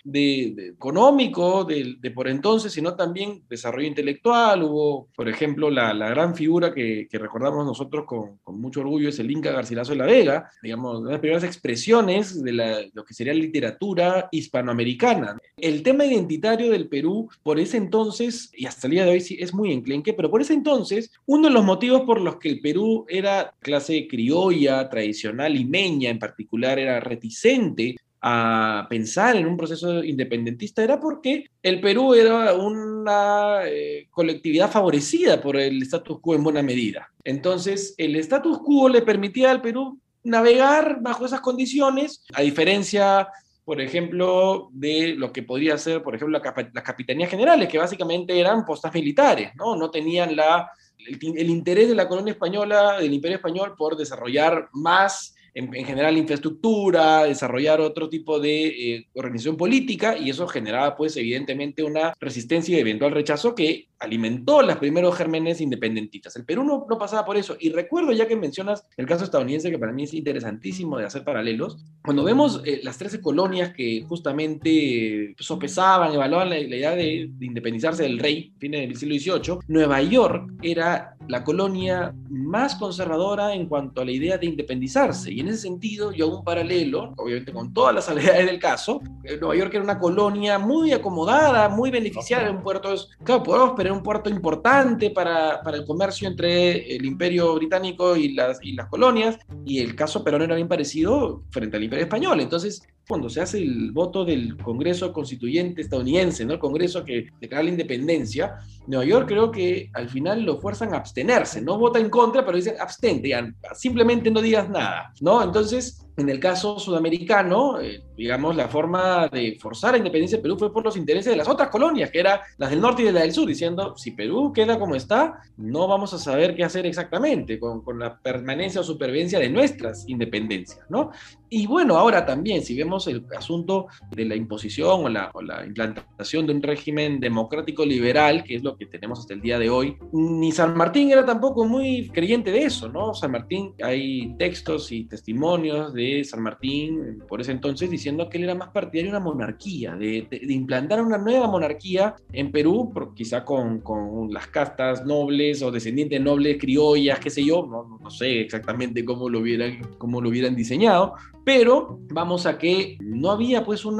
económico 0.57 1.63
de, 1.63 2.11
por 2.13 2.27
entonces, 2.27 2.73
sino 2.73 2.97
también 2.97 3.43
desarrollo 3.47 3.87
intelectual. 3.87 4.63
Hubo, 4.63 5.07
por 5.15 5.29
ejemplo, 5.29 5.69
la, 5.69 5.93
gran 6.09 6.35
figura 6.35 6.73
que, 6.73 7.07
recordamos 7.13 7.65
nosotros 7.65 8.03
con, 8.05 8.37
mucho 8.59 8.81
orgullo 8.81 9.07
es 9.07 9.19
el 9.19 9.31
Inca 9.31 9.53
Garcilaso 9.53 9.93
de 9.93 9.99
la 9.99 10.05
Vega, 10.05 10.49
digamos, 10.61 10.99
una 10.99 11.07
de 11.07 11.13
las 11.13 11.21
primeras 11.21 11.45
expresiones 11.45 12.43
de 12.43 12.91
lo 12.93 13.05
que 13.05 13.13
sería 13.13 13.33
la 13.33 13.39
literatura 13.39 14.27
hispanoamericana. 14.29 15.37
El 15.55 15.83
tema 15.83 16.05
identitario 16.05 16.69
del 16.69 16.89
Perú 16.89 17.29
por 17.43 17.61
ese 17.61 17.77
entonces, 17.77 18.51
y 18.53 18.65
hasta 18.65 18.87
el 18.87 18.91
día 18.91 19.05
de 19.05 19.11
hoy 19.11 19.21
sí 19.21 19.37
es 19.39 19.53
muy 19.53 19.71
enclenque, 19.71 20.11
pero 20.13 20.29
por 20.29 20.41
ese 20.41 20.53
entonces, 20.53 21.09
uno 21.25 21.47
de 21.47 21.53
los 21.53 21.63
motivos 21.63 21.92
por 22.01 22.19
los 22.19 22.37
que 22.37 22.49
el 22.49 22.59
Perú 22.59 23.05
era 23.07 23.53
clase 23.59 24.07
criolla, 24.07 24.89
tradicional, 24.89 25.53
limeña 25.53 26.09
en 26.09 26.19
particular, 26.19 26.79
era 26.79 26.99
reticente 26.99 27.95
a 28.25 28.87
pensar 28.89 29.35
en 29.35 29.45
un 29.45 29.57
proceso 29.57 30.01
independentista 30.01 30.81
era 30.81 30.97
porque 30.97 31.45
el 31.61 31.81
Perú 31.81 32.13
era 32.13 32.53
una 32.53 33.63
eh, 33.65 34.07
colectividad 34.09 34.71
favorecida 34.71 35.41
por 35.41 35.57
el 35.57 35.81
status 35.81 36.21
quo 36.21 36.33
en 36.33 36.43
buena 36.43 36.63
medida. 36.63 37.11
Entonces, 37.25 37.93
el 37.97 38.15
status 38.15 38.59
quo 38.59 38.87
le 38.87 39.01
permitía 39.01 39.51
al 39.51 39.61
Perú 39.61 39.99
navegar 40.23 40.99
bajo 41.01 41.25
esas 41.25 41.41
condiciones, 41.41 42.23
a 42.33 42.41
diferencia, 42.41 43.27
por 43.65 43.81
ejemplo, 43.81 44.69
de 44.71 45.15
lo 45.17 45.33
que 45.33 45.43
podría 45.43 45.77
ser, 45.77 46.01
por 46.01 46.15
ejemplo, 46.15 46.39
las 46.39 46.83
capitanías 46.83 47.29
generales, 47.29 47.67
que 47.67 47.77
básicamente 47.77 48.39
eran 48.39 48.63
postas 48.63 48.93
militares, 48.93 49.51
¿no? 49.55 49.75
No 49.75 49.91
tenían 49.91 50.33
la 50.33 50.71
el, 51.07 51.49
interés 51.49 51.87
de 51.87 51.95
la 51.95 52.07
colonia 52.07 52.33
española, 52.33 52.99
del 52.99 53.13
imperio 53.13 53.37
español, 53.37 53.75
por 53.77 53.95
desarrollar 53.97 54.69
más 54.73 55.35
en, 55.53 55.71
general 55.85 56.17
infraestructura, 56.17 57.23
desarrollar 57.23 57.79
otro 57.81 58.09
tipo 58.09 58.39
de 58.39 58.67
eh, 58.67 59.07
organización 59.13 59.57
política 59.57 60.17
y 60.17 60.29
eso 60.29 60.47
generaba 60.47 60.95
pues 60.95 61.15
evidentemente 61.17 61.83
una 61.83 62.13
resistencia 62.19 62.77
y 62.77 62.81
eventual 62.81 63.11
rechazo 63.11 63.53
que 63.53 63.87
alimentó 63.99 64.61
los 64.61 64.77
primeros 64.77 65.15
gérmenes 65.15 65.61
independentistas. 65.61 66.35
El 66.35 66.45
Perú 66.45 66.63
no, 66.63 66.97
pasaba 66.97 67.25
por 67.25 67.37
eso 67.37 67.55
y 67.59 67.69
recuerdo 67.69 68.11
ya 68.11 68.27
que 68.27 68.35
mencionas 68.35 68.85
el 68.97 69.05
caso 69.05 69.23
estadounidense 69.23 69.71
que 69.71 69.79
para 69.79 69.93
mí 69.93 70.03
es 70.03 70.13
interesantísimo 70.13 70.97
de 70.97 71.05
hacer 71.05 71.23
paralelos, 71.23 71.77
cuando 72.03 72.23
vemos 72.23 72.61
eh, 72.65 72.81
las 72.83 72.97
13 72.97 73.21
colonias 73.21 73.73
que 73.73 74.03
justamente 74.07 75.33
sopesaban, 75.39 76.13
evaluaban 76.13 76.49
la, 76.49 76.59
idea 76.59 76.91
de, 76.95 77.29
independizarse 77.39 78.03
del 78.03 78.19
rey, 78.19 78.53
fin 78.59 78.71
del 78.71 78.95
siglo 78.95 79.15
XVIII, 79.15 79.59
Nueva 79.67 80.01
York 80.01 80.51
era 80.61 81.15
la 81.27 81.43
colonia 81.43 82.13
más 82.29 82.75
conservadora 82.75 83.53
en 83.53 83.67
cuanto 83.67 84.01
a 84.01 84.05
la 84.05 84.11
idea 84.11 84.37
de 84.37 84.45
independizarse 84.45 85.31
y 85.31 85.39
en 85.39 85.49
ese 85.49 85.59
sentido, 85.59 86.11
yo 86.11 86.25
hago 86.25 86.39
un 86.39 86.43
paralelo, 86.43 87.13
obviamente 87.17 87.53
con 87.53 87.73
todas 87.73 87.95
las 87.95 88.05
salvedades 88.13 88.45
del 88.45 88.59
caso. 88.59 89.01
Eh, 89.23 89.37
Nueva 89.39 89.55
York 89.55 89.73
era 89.73 89.83
una 89.83 89.99
colonia 89.99 90.59
muy 90.59 90.91
acomodada, 90.91 91.69
muy 91.69 91.91
beneficiada, 91.91 92.51
un 92.51 92.61
puerto, 92.61 92.93
claro, 93.23 93.43
próspero, 93.43 93.89
era 93.89 93.93
un 93.93 94.03
puerto 94.03 94.29
importante 94.29 95.09
para, 95.09 95.61
para, 95.61 95.77
el 95.77 95.85
comercio 95.85 96.27
entre 96.27 96.95
el 96.95 97.05
imperio 97.05 97.55
británico 97.55 98.15
y 98.15 98.33
las, 98.33 98.59
y 98.61 98.73
las 98.73 98.87
colonias, 98.87 99.37
y 99.65 99.79
el 99.79 99.95
caso 99.95 100.23
Perón 100.23 100.41
era 100.41 100.55
bien 100.55 100.67
parecido 100.67 101.43
frente 101.49 101.77
al 101.77 101.83
imperio 101.83 102.05
español. 102.05 102.39
Entonces, 102.39 102.83
cuando 103.07 103.29
se 103.29 103.41
hace 103.41 103.57
el 103.57 103.91
voto 103.91 104.23
del 104.23 104.57
Congreso 104.57 105.11
Constituyente 105.11 105.81
estadounidense, 105.81 106.45
¿no? 106.45 106.53
el 106.53 106.59
Congreso 106.59 107.03
que 107.03 107.27
declara 107.39 107.63
la 107.63 107.69
independencia, 107.69 108.55
Nueva 108.87 109.05
York 109.05 109.27
creo 109.27 109.51
que 109.51 109.89
al 109.93 110.09
final 110.09 110.43
lo 110.43 110.59
fuerzan 110.59 110.93
a 110.93 110.97
abstenerse, 110.97 111.61
no 111.61 111.77
vota 111.77 111.99
en 111.99 112.09
contra, 112.09 112.45
pero 112.45 112.57
dicen 112.57 112.75
abstente, 112.79 113.33
simplemente 113.73 114.31
no 114.31 114.41
digas 114.41 114.69
nada, 114.69 115.13
¿no? 115.21 115.43
Entonces, 115.43 116.02
en 116.15 116.29
el 116.29 116.39
caso 116.39 116.77
sudamericano, 116.79 117.79
eh, 117.81 118.03
digamos, 118.15 118.55
la 118.55 118.67
forma 118.67 119.27
de 119.27 119.57
forzar 119.59 119.91
la 119.91 119.97
independencia 119.97 120.37
de 120.37 120.43
Perú 120.43 120.57
fue 120.57 120.71
por 120.71 120.83
los 120.83 120.95
intereses 120.95 121.31
de 121.31 121.37
las 121.37 121.47
otras 121.47 121.69
colonias, 121.69 122.11
que 122.11 122.19
eran 122.19 122.39
las 122.57 122.69
del 122.69 122.81
norte 122.81 123.01
y 123.01 123.05
de 123.05 123.13
del 123.13 123.31
sur, 123.31 123.47
diciendo, 123.47 123.95
si 123.97 124.11
Perú 124.11 124.51
queda 124.53 124.77
como 124.79 124.95
está, 124.95 125.41
no 125.57 125.87
vamos 125.87 126.13
a 126.13 126.19
saber 126.19 126.55
qué 126.55 126.63
hacer 126.63 126.85
exactamente 126.85 127.59
con, 127.59 127.81
con 127.81 127.99
la 127.99 128.19
permanencia 128.19 128.81
o 128.81 128.83
supervivencia 128.83 129.39
de 129.39 129.49
nuestras 129.49 130.07
independencias, 130.07 130.85
¿no? 130.89 131.11
Y 131.49 131.67
bueno, 131.67 131.97
ahora 131.97 132.25
también, 132.25 132.63
si 132.63 132.75
vemos 132.75 133.05
el 133.07 133.25
asunto 133.37 133.87
de 134.09 134.25
la 134.25 134.35
imposición 134.35 135.05
o 135.05 135.09
la, 135.09 135.29
o 135.35 135.41
la 135.41 135.63
implantación 135.65 136.47
de 136.47 136.53
un 136.53 136.63
régimen 136.63 137.19
democrático 137.19 137.85
liberal, 137.85 138.43
que 138.43 138.55
es 138.55 138.63
lo 138.63 138.75
que 138.75 138.87
tenemos 138.87 139.19
hasta 139.19 139.35
el 139.35 139.41
día 139.41 139.59
de 139.59 139.69
hoy, 139.69 139.95
ni 140.11 140.51
San 140.51 140.75
Martín 140.75 141.11
era 141.11 141.23
tampoco 141.23 141.65
muy 141.65 142.09
creyente 142.09 142.51
de 142.51 142.63
eso, 142.63 142.89
¿no? 142.89 143.13
San 143.13 143.31
Martín, 143.31 143.73
hay 143.83 144.35
textos 144.37 144.91
y 144.91 145.05
testimonios 145.05 145.93
de 145.93 146.02
San 146.23 146.41
Martín 146.41 147.23
por 147.27 147.41
ese 147.41 147.51
entonces 147.51 147.89
diciendo 147.89 148.29
que 148.29 148.37
él 148.37 148.45
era 148.45 148.55
más 148.55 148.69
partidario 148.69 149.11
de 149.11 149.17
una 149.17 149.25
monarquía, 149.25 149.95
de, 149.95 150.27
implantar 150.49 151.01
una 151.01 151.17
nueva 151.17 151.47
monarquía 151.47 152.15
en 152.31 152.51
Perú, 152.51 152.91
quizá 153.15 153.43
con, 153.43 153.79
con, 153.79 154.31
las 154.33 154.47
castas 154.47 155.05
nobles 155.05 155.61
o 155.61 155.71
descendientes 155.71 156.21
nobles 156.21 156.57
criollas, 156.59 157.19
qué 157.19 157.29
sé 157.29 157.43
yo, 157.43 157.65
no, 157.65 157.99
no 158.01 158.09
sé 158.09 158.41
exactamente 158.41 159.03
cómo 159.03 159.29
lo 159.29 159.39
hubieran, 159.39 159.81
cómo 159.97 160.21
lo 160.21 160.29
hubieran 160.29 160.55
diseñado, 160.55 161.15
pero 161.43 161.99
vamos 162.09 162.45
a 162.45 162.57
que 162.57 162.97
no 163.01 163.31
había 163.31 163.63
pues 163.63 163.85
un, 163.85 163.97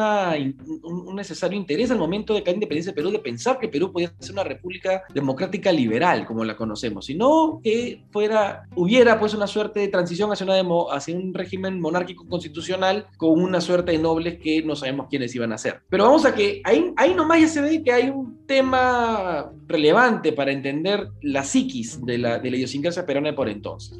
necesario 1.16 1.58
interés 1.58 1.92
al 1.92 1.98
momento 1.98 2.34
de 2.34 2.42
la 2.42 2.52
independencia 2.52 2.92
de 2.92 2.96
Perú 2.96 3.12
de 3.12 3.20
pensar 3.20 3.60
que 3.60 3.68
Perú 3.68 3.92
podía 3.92 4.14
ser 4.20 4.34
una 4.34 4.44
república 4.44 5.04
democrática 5.14 5.72
liberal 5.72 6.26
como 6.26 6.44
la 6.46 6.56
conocemos, 6.56 7.06
sino 7.06 7.60
que 7.64 8.04
fuera, 8.12 8.64
hubiera 8.76 9.20
pues 9.20 9.34
una 9.34 9.48
suerte 9.48 9.82
de 9.82 9.88
transición 9.88 10.32
hacia, 10.32 10.46
hacia 10.92 11.16
un 11.16 11.34
régimen 11.34 11.80
monárquico 11.80 12.28
constitucional 12.28 13.08
con 13.18 13.42
una 13.42 13.62
suerte 13.62 13.92
de 13.92 13.98
nobles 13.98 14.40
que 14.40 14.64
no 14.64 14.76
sabemos 14.76 15.08
quiénes 15.10 15.36
iban 15.36 15.52
a 15.52 15.58
ser. 15.58 15.82
Pero 15.90 16.06
vamos 16.06 16.26
a 16.26 16.34
que 16.34 16.62
ahí, 16.64 16.94
ahí 16.96 17.14
nomás 17.14 17.42
ya 17.42 17.48
se 17.48 17.62
ve 17.62 17.84
que 17.84 17.92
hay 17.92 18.10
un 18.10 18.46
tema 18.46 19.52
relevante 19.68 20.32
para 20.32 20.52
entender 20.52 21.10
la 21.22 21.44
psiquis 21.44 22.04
de 22.06 22.18
la, 22.18 22.40
de 22.40 22.52
la 22.52 22.58
idiosincrasia 22.58 23.06
peruana 23.06 23.36
por 23.36 23.50
entonces. 23.50 24.00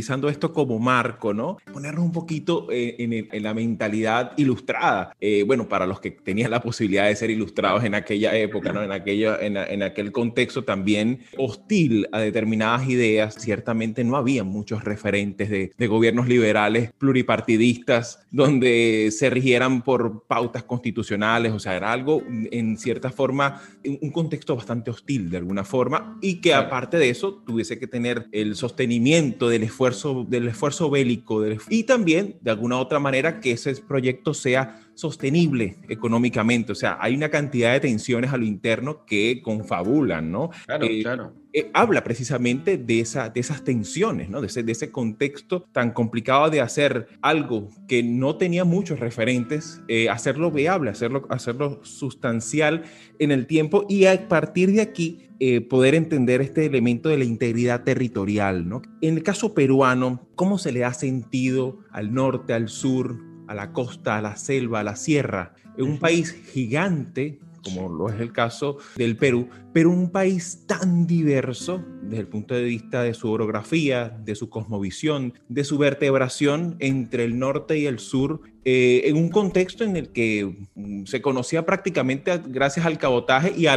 Utilizando 0.00 0.30
esto 0.30 0.54
como 0.54 0.78
marco, 0.78 1.34
¿no? 1.34 1.58
Ponernos 1.70 2.02
un 2.02 2.12
poquito 2.12 2.68
eh, 2.70 2.96
en, 2.98 3.42
la 3.42 3.52
mentalidad 3.52 4.32
ilustrada. 4.38 5.14
Eh, 5.20 5.44
bueno, 5.46 5.68
para 5.68 5.86
los 5.86 6.00
que 6.00 6.10
tenían 6.10 6.50
la 6.50 6.62
posibilidad 6.62 7.06
de 7.06 7.16
ser 7.16 7.28
ilustrados 7.28 7.84
en 7.84 7.94
aquella 7.94 8.34
época, 8.34 8.72
¿no? 8.72 8.82
En, 8.82 8.92
aquella, 8.92 9.36
en, 9.40 9.82
aquel 9.82 10.10
contexto 10.10 10.64
también 10.64 11.20
hostil 11.36 12.08
a 12.12 12.20
determinadas 12.20 12.88
ideas, 12.88 13.34
ciertamente 13.34 14.02
no 14.02 14.16
había 14.16 14.42
muchos 14.42 14.84
referentes 14.84 15.50
de, 15.50 15.72
de 15.76 15.86
gobiernos 15.86 16.28
liberales 16.28 16.92
pluripartidistas 16.96 18.20
donde 18.30 19.10
se 19.10 19.28
rigieran 19.28 19.82
por 19.82 20.24
pautas 20.26 20.62
constitucionales, 20.62 21.52
o 21.52 21.58
sea, 21.58 21.76
era 21.76 21.92
algo 21.92 22.22
en 22.26 22.78
cierta 22.78 23.10
forma, 23.10 23.60
un 23.84 24.10
contexto 24.12 24.56
bastante 24.56 24.90
hostil 24.90 25.28
de 25.28 25.36
alguna 25.36 25.64
forma, 25.64 26.16
y 26.22 26.40
que 26.40 26.54
aparte 26.54 26.96
de 26.96 27.10
eso 27.10 27.42
tuviese 27.44 27.78
que 27.78 27.86
tener 27.86 28.28
el 28.32 28.56
sostenimiento 28.56 29.48
del 29.48 29.64
esfuerzo 29.64 29.89
del 30.28 30.48
esfuerzo 30.48 30.90
bélico 30.90 31.42
y 31.68 31.84
también, 31.84 32.36
de 32.40 32.50
alguna 32.50 32.78
otra 32.78 32.98
manera, 32.98 33.40
que 33.40 33.52
ese 33.52 33.74
proyecto 33.76 34.34
sea 34.34 34.80
sostenible 35.00 35.76
económicamente. 35.88 36.72
O 36.72 36.74
sea, 36.74 36.98
hay 37.00 37.14
una 37.14 37.30
cantidad 37.30 37.72
de 37.72 37.80
tensiones 37.80 38.32
a 38.32 38.36
lo 38.36 38.44
interno 38.44 39.04
que 39.06 39.40
confabulan, 39.42 40.30
¿no? 40.30 40.50
Claro, 40.66 40.84
eh, 40.84 41.02
claro. 41.02 41.32
Eh, 41.52 41.70
habla 41.72 42.04
precisamente 42.04 42.76
de, 42.76 43.00
esa, 43.00 43.30
de 43.30 43.40
esas 43.40 43.64
tensiones, 43.64 44.28
¿no? 44.28 44.40
De 44.40 44.46
ese, 44.46 44.62
de 44.62 44.72
ese 44.72 44.92
contexto 44.92 45.62
tan 45.72 45.92
complicado 45.92 46.50
de 46.50 46.60
hacer 46.60 47.08
algo 47.22 47.68
que 47.88 48.02
no 48.02 48.36
tenía 48.36 48.64
muchos 48.64 49.00
referentes, 49.00 49.80
eh, 49.88 50.08
hacerlo 50.10 50.50
viable, 50.50 50.90
hacerlo, 50.90 51.26
hacerlo 51.30 51.80
sustancial 51.82 52.84
en 53.18 53.32
el 53.32 53.46
tiempo 53.46 53.86
y 53.88 54.04
a 54.04 54.28
partir 54.28 54.70
de 54.72 54.82
aquí 54.82 55.26
poder 55.70 55.94
entender 55.94 56.42
este 56.42 56.66
elemento 56.66 57.08
de 57.08 57.16
la 57.16 57.24
integridad 57.24 57.82
territorial, 57.82 58.68
¿no? 58.68 58.82
En 59.00 59.16
el 59.16 59.22
caso 59.22 59.54
peruano, 59.54 60.28
¿cómo 60.34 60.58
se 60.58 60.70
le 60.70 60.84
ha 60.84 60.92
sentido 60.92 61.78
al 61.92 62.12
norte, 62.12 62.52
al 62.52 62.68
sur, 62.68 63.29
a 63.50 63.54
la 63.54 63.72
costa, 63.72 64.16
a 64.16 64.22
la 64.22 64.36
selva, 64.36 64.78
a 64.78 64.84
la 64.84 64.94
sierra, 64.94 65.54
en 65.76 65.84
un 65.84 65.98
país 65.98 66.32
gigante, 66.52 67.40
como 67.64 67.88
lo 67.88 68.08
es 68.08 68.20
el 68.20 68.32
caso 68.32 68.78
del 68.94 69.16
Perú, 69.16 69.48
pero 69.72 69.90
un 69.90 70.10
país 70.10 70.62
tan 70.68 71.04
diverso 71.04 71.84
desde 72.04 72.20
el 72.20 72.28
punto 72.28 72.54
de 72.54 72.62
vista 72.62 73.02
de 73.02 73.12
su 73.12 73.28
orografía, 73.28 74.08
de 74.08 74.36
su 74.36 74.48
cosmovisión, 74.48 75.34
de 75.48 75.64
su 75.64 75.78
vertebración 75.78 76.76
entre 76.78 77.24
el 77.24 77.40
norte 77.40 77.76
y 77.76 77.86
el 77.86 77.98
sur, 77.98 78.40
eh, 78.64 79.02
en 79.06 79.16
un 79.16 79.30
contexto 79.30 79.82
en 79.82 79.96
el 79.96 80.10
que 80.10 80.68
mm, 80.76 81.06
se 81.06 81.20
conocía 81.20 81.66
prácticamente 81.66 82.40
gracias 82.46 82.86
al 82.86 82.98
cabotaje 82.98 83.52
y, 83.56 83.66
a, 83.66 83.76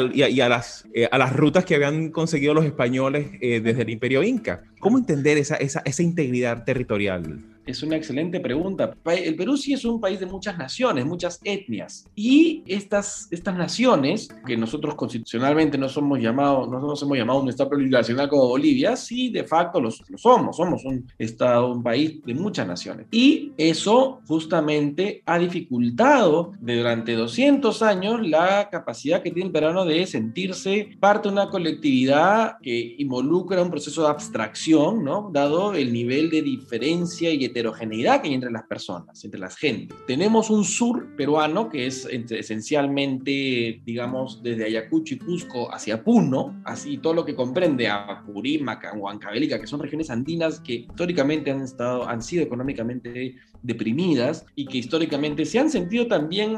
las, 0.49 0.87
eh, 0.93 1.09
a 1.11 1.17
las 1.17 1.35
rutas 1.35 1.65
que 1.65 1.73
habían 1.73 2.11
conseguido 2.11 2.53
los 2.53 2.65
españoles 2.65 3.27
eh, 3.41 3.59
desde 3.59 3.81
el 3.81 3.89
imperio 3.89 4.21
inca. 4.21 4.65
¿Cómo 4.79 4.99
entender 4.99 5.39
esa, 5.39 5.55
esa, 5.55 5.81
esa 5.83 6.03
integridad 6.03 6.63
territorial? 6.63 7.52
Es 7.65 7.81
una 7.81 7.95
excelente 7.95 8.39
pregunta. 8.39 8.93
El 9.05 9.35
Perú 9.35 9.55
sí 9.55 9.73
es 9.73 9.85
un 9.85 10.01
país 10.01 10.19
de 10.19 10.25
muchas 10.25 10.57
naciones, 10.57 11.05
muchas 11.05 11.39
etnias. 11.43 12.05
Y 12.15 12.63
estas, 12.65 13.27
estas 13.31 13.55
naciones, 13.55 14.27
que 14.45 14.57
nosotros 14.57 14.95
constitucionalmente 14.95 15.77
no 15.77 15.87
somos 15.87 16.19
llamados, 16.19 16.69
no 16.69 16.79
nos 16.79 17.01
hemos 17.01 17.17
llamado 17.17 17.41
un 17.41 17.49
Estado 17.49 17.69
plurinacional 17.69 18.27
como 18.27 18.47
Bolivia, 18.49 18.95
sí, 18.95 19.29
de 19.29 19.43
facto 19.45 19.79
lo, 19.79 19.91
somos. 19.91 20.57
Somos 20.57 20.83
un 20.83 21.07
Estado, 21.17 21.71
un 21.71 21.83
país 21.83 22.21
de 22.25 22.33
muchas 22.33 22.67
naciones. 22.67 23.07
Y 23.11 23.53
eso 23.57 24.19
justamente 24.27 25.23
ha 25.25 25.39
dificultado 25.39 26.53
durante 26.59 27.13
200 27.13 27.81
años 27.81 28.27
la 28.27 28.69
capacidad 28.69 29.21
que 29.21 29.31
tiene 29.31 29.47
el 29.47 29.53
peruano 29.53 29.85
de 29.85 30.05
sentirse 30.05 30.89
parte 30.99 31.29
de 31.29 31.33
una 31.33 31.49
colectividad 31.49 32.57
que 32.61 32.95
involucra 32.97 33.61
un 33.61 33.71
proceso 33.71 34.03
de 34.03 34.09
abstracción, 34.09 35.03
¿no? 35.03 35.29
Dado 35.31 35.73
el 35.73 35.93
nivel 35.93 36.29
de 36.29 36.41
diferencia 36.41 37.31
y 37.31 37.52
heterogeneidad 37.53 38.21
que 38.21 38.29
hay 38.29 38.33
entre 38.33 38.51
las 38.51 38.63
personas, 38.63 39.23
entre 39.23 39.39
las 39.39 39.55
gentes. 39.55 39.97
Tenemos 40.07 40.49
un 40.49 40.63
sur 40.63 41.15
peruano 41.15 41.69
que 41.69 41.85
es 41.87 42.05
esencialmente, 42.05 43.81
digamos, 43.85 44.41
desde 44.41 44.65
Ayacucho 44.65 45.15
y 45.15 45.19
Cusco 45.19 45.73
hacia 45.73 46.03
Puno, 46.03 46.61
así 46.65 46.97
todo 46.97 47.13
lo 47.13 47.25
que 47.25 47.35
comprende 47.35 47.87
a 47.87 48.03
Apurímac, 48.03 48.93
Huancavelica, 48.95 49.59
que 49.59 49.67
son 49.67 49.79
regiones 49.79 50.09
andinas 50.09 50.59
que 50.59 50.73
históricamente 50.73 51.51
han, 51.51 51.61
estado, 51.61 52.07
han 52.07 52.21
sido 52.21 52.43
económicamente 52.43 53.35
deprimidas 53.63 54.45
y 54.55 54.65
que 54.65 54.77
históricamente 54.77 55.45
se 55.45 55.57
han 55.57 55.69
sentido 55.69 56.07
también 56.07 56.55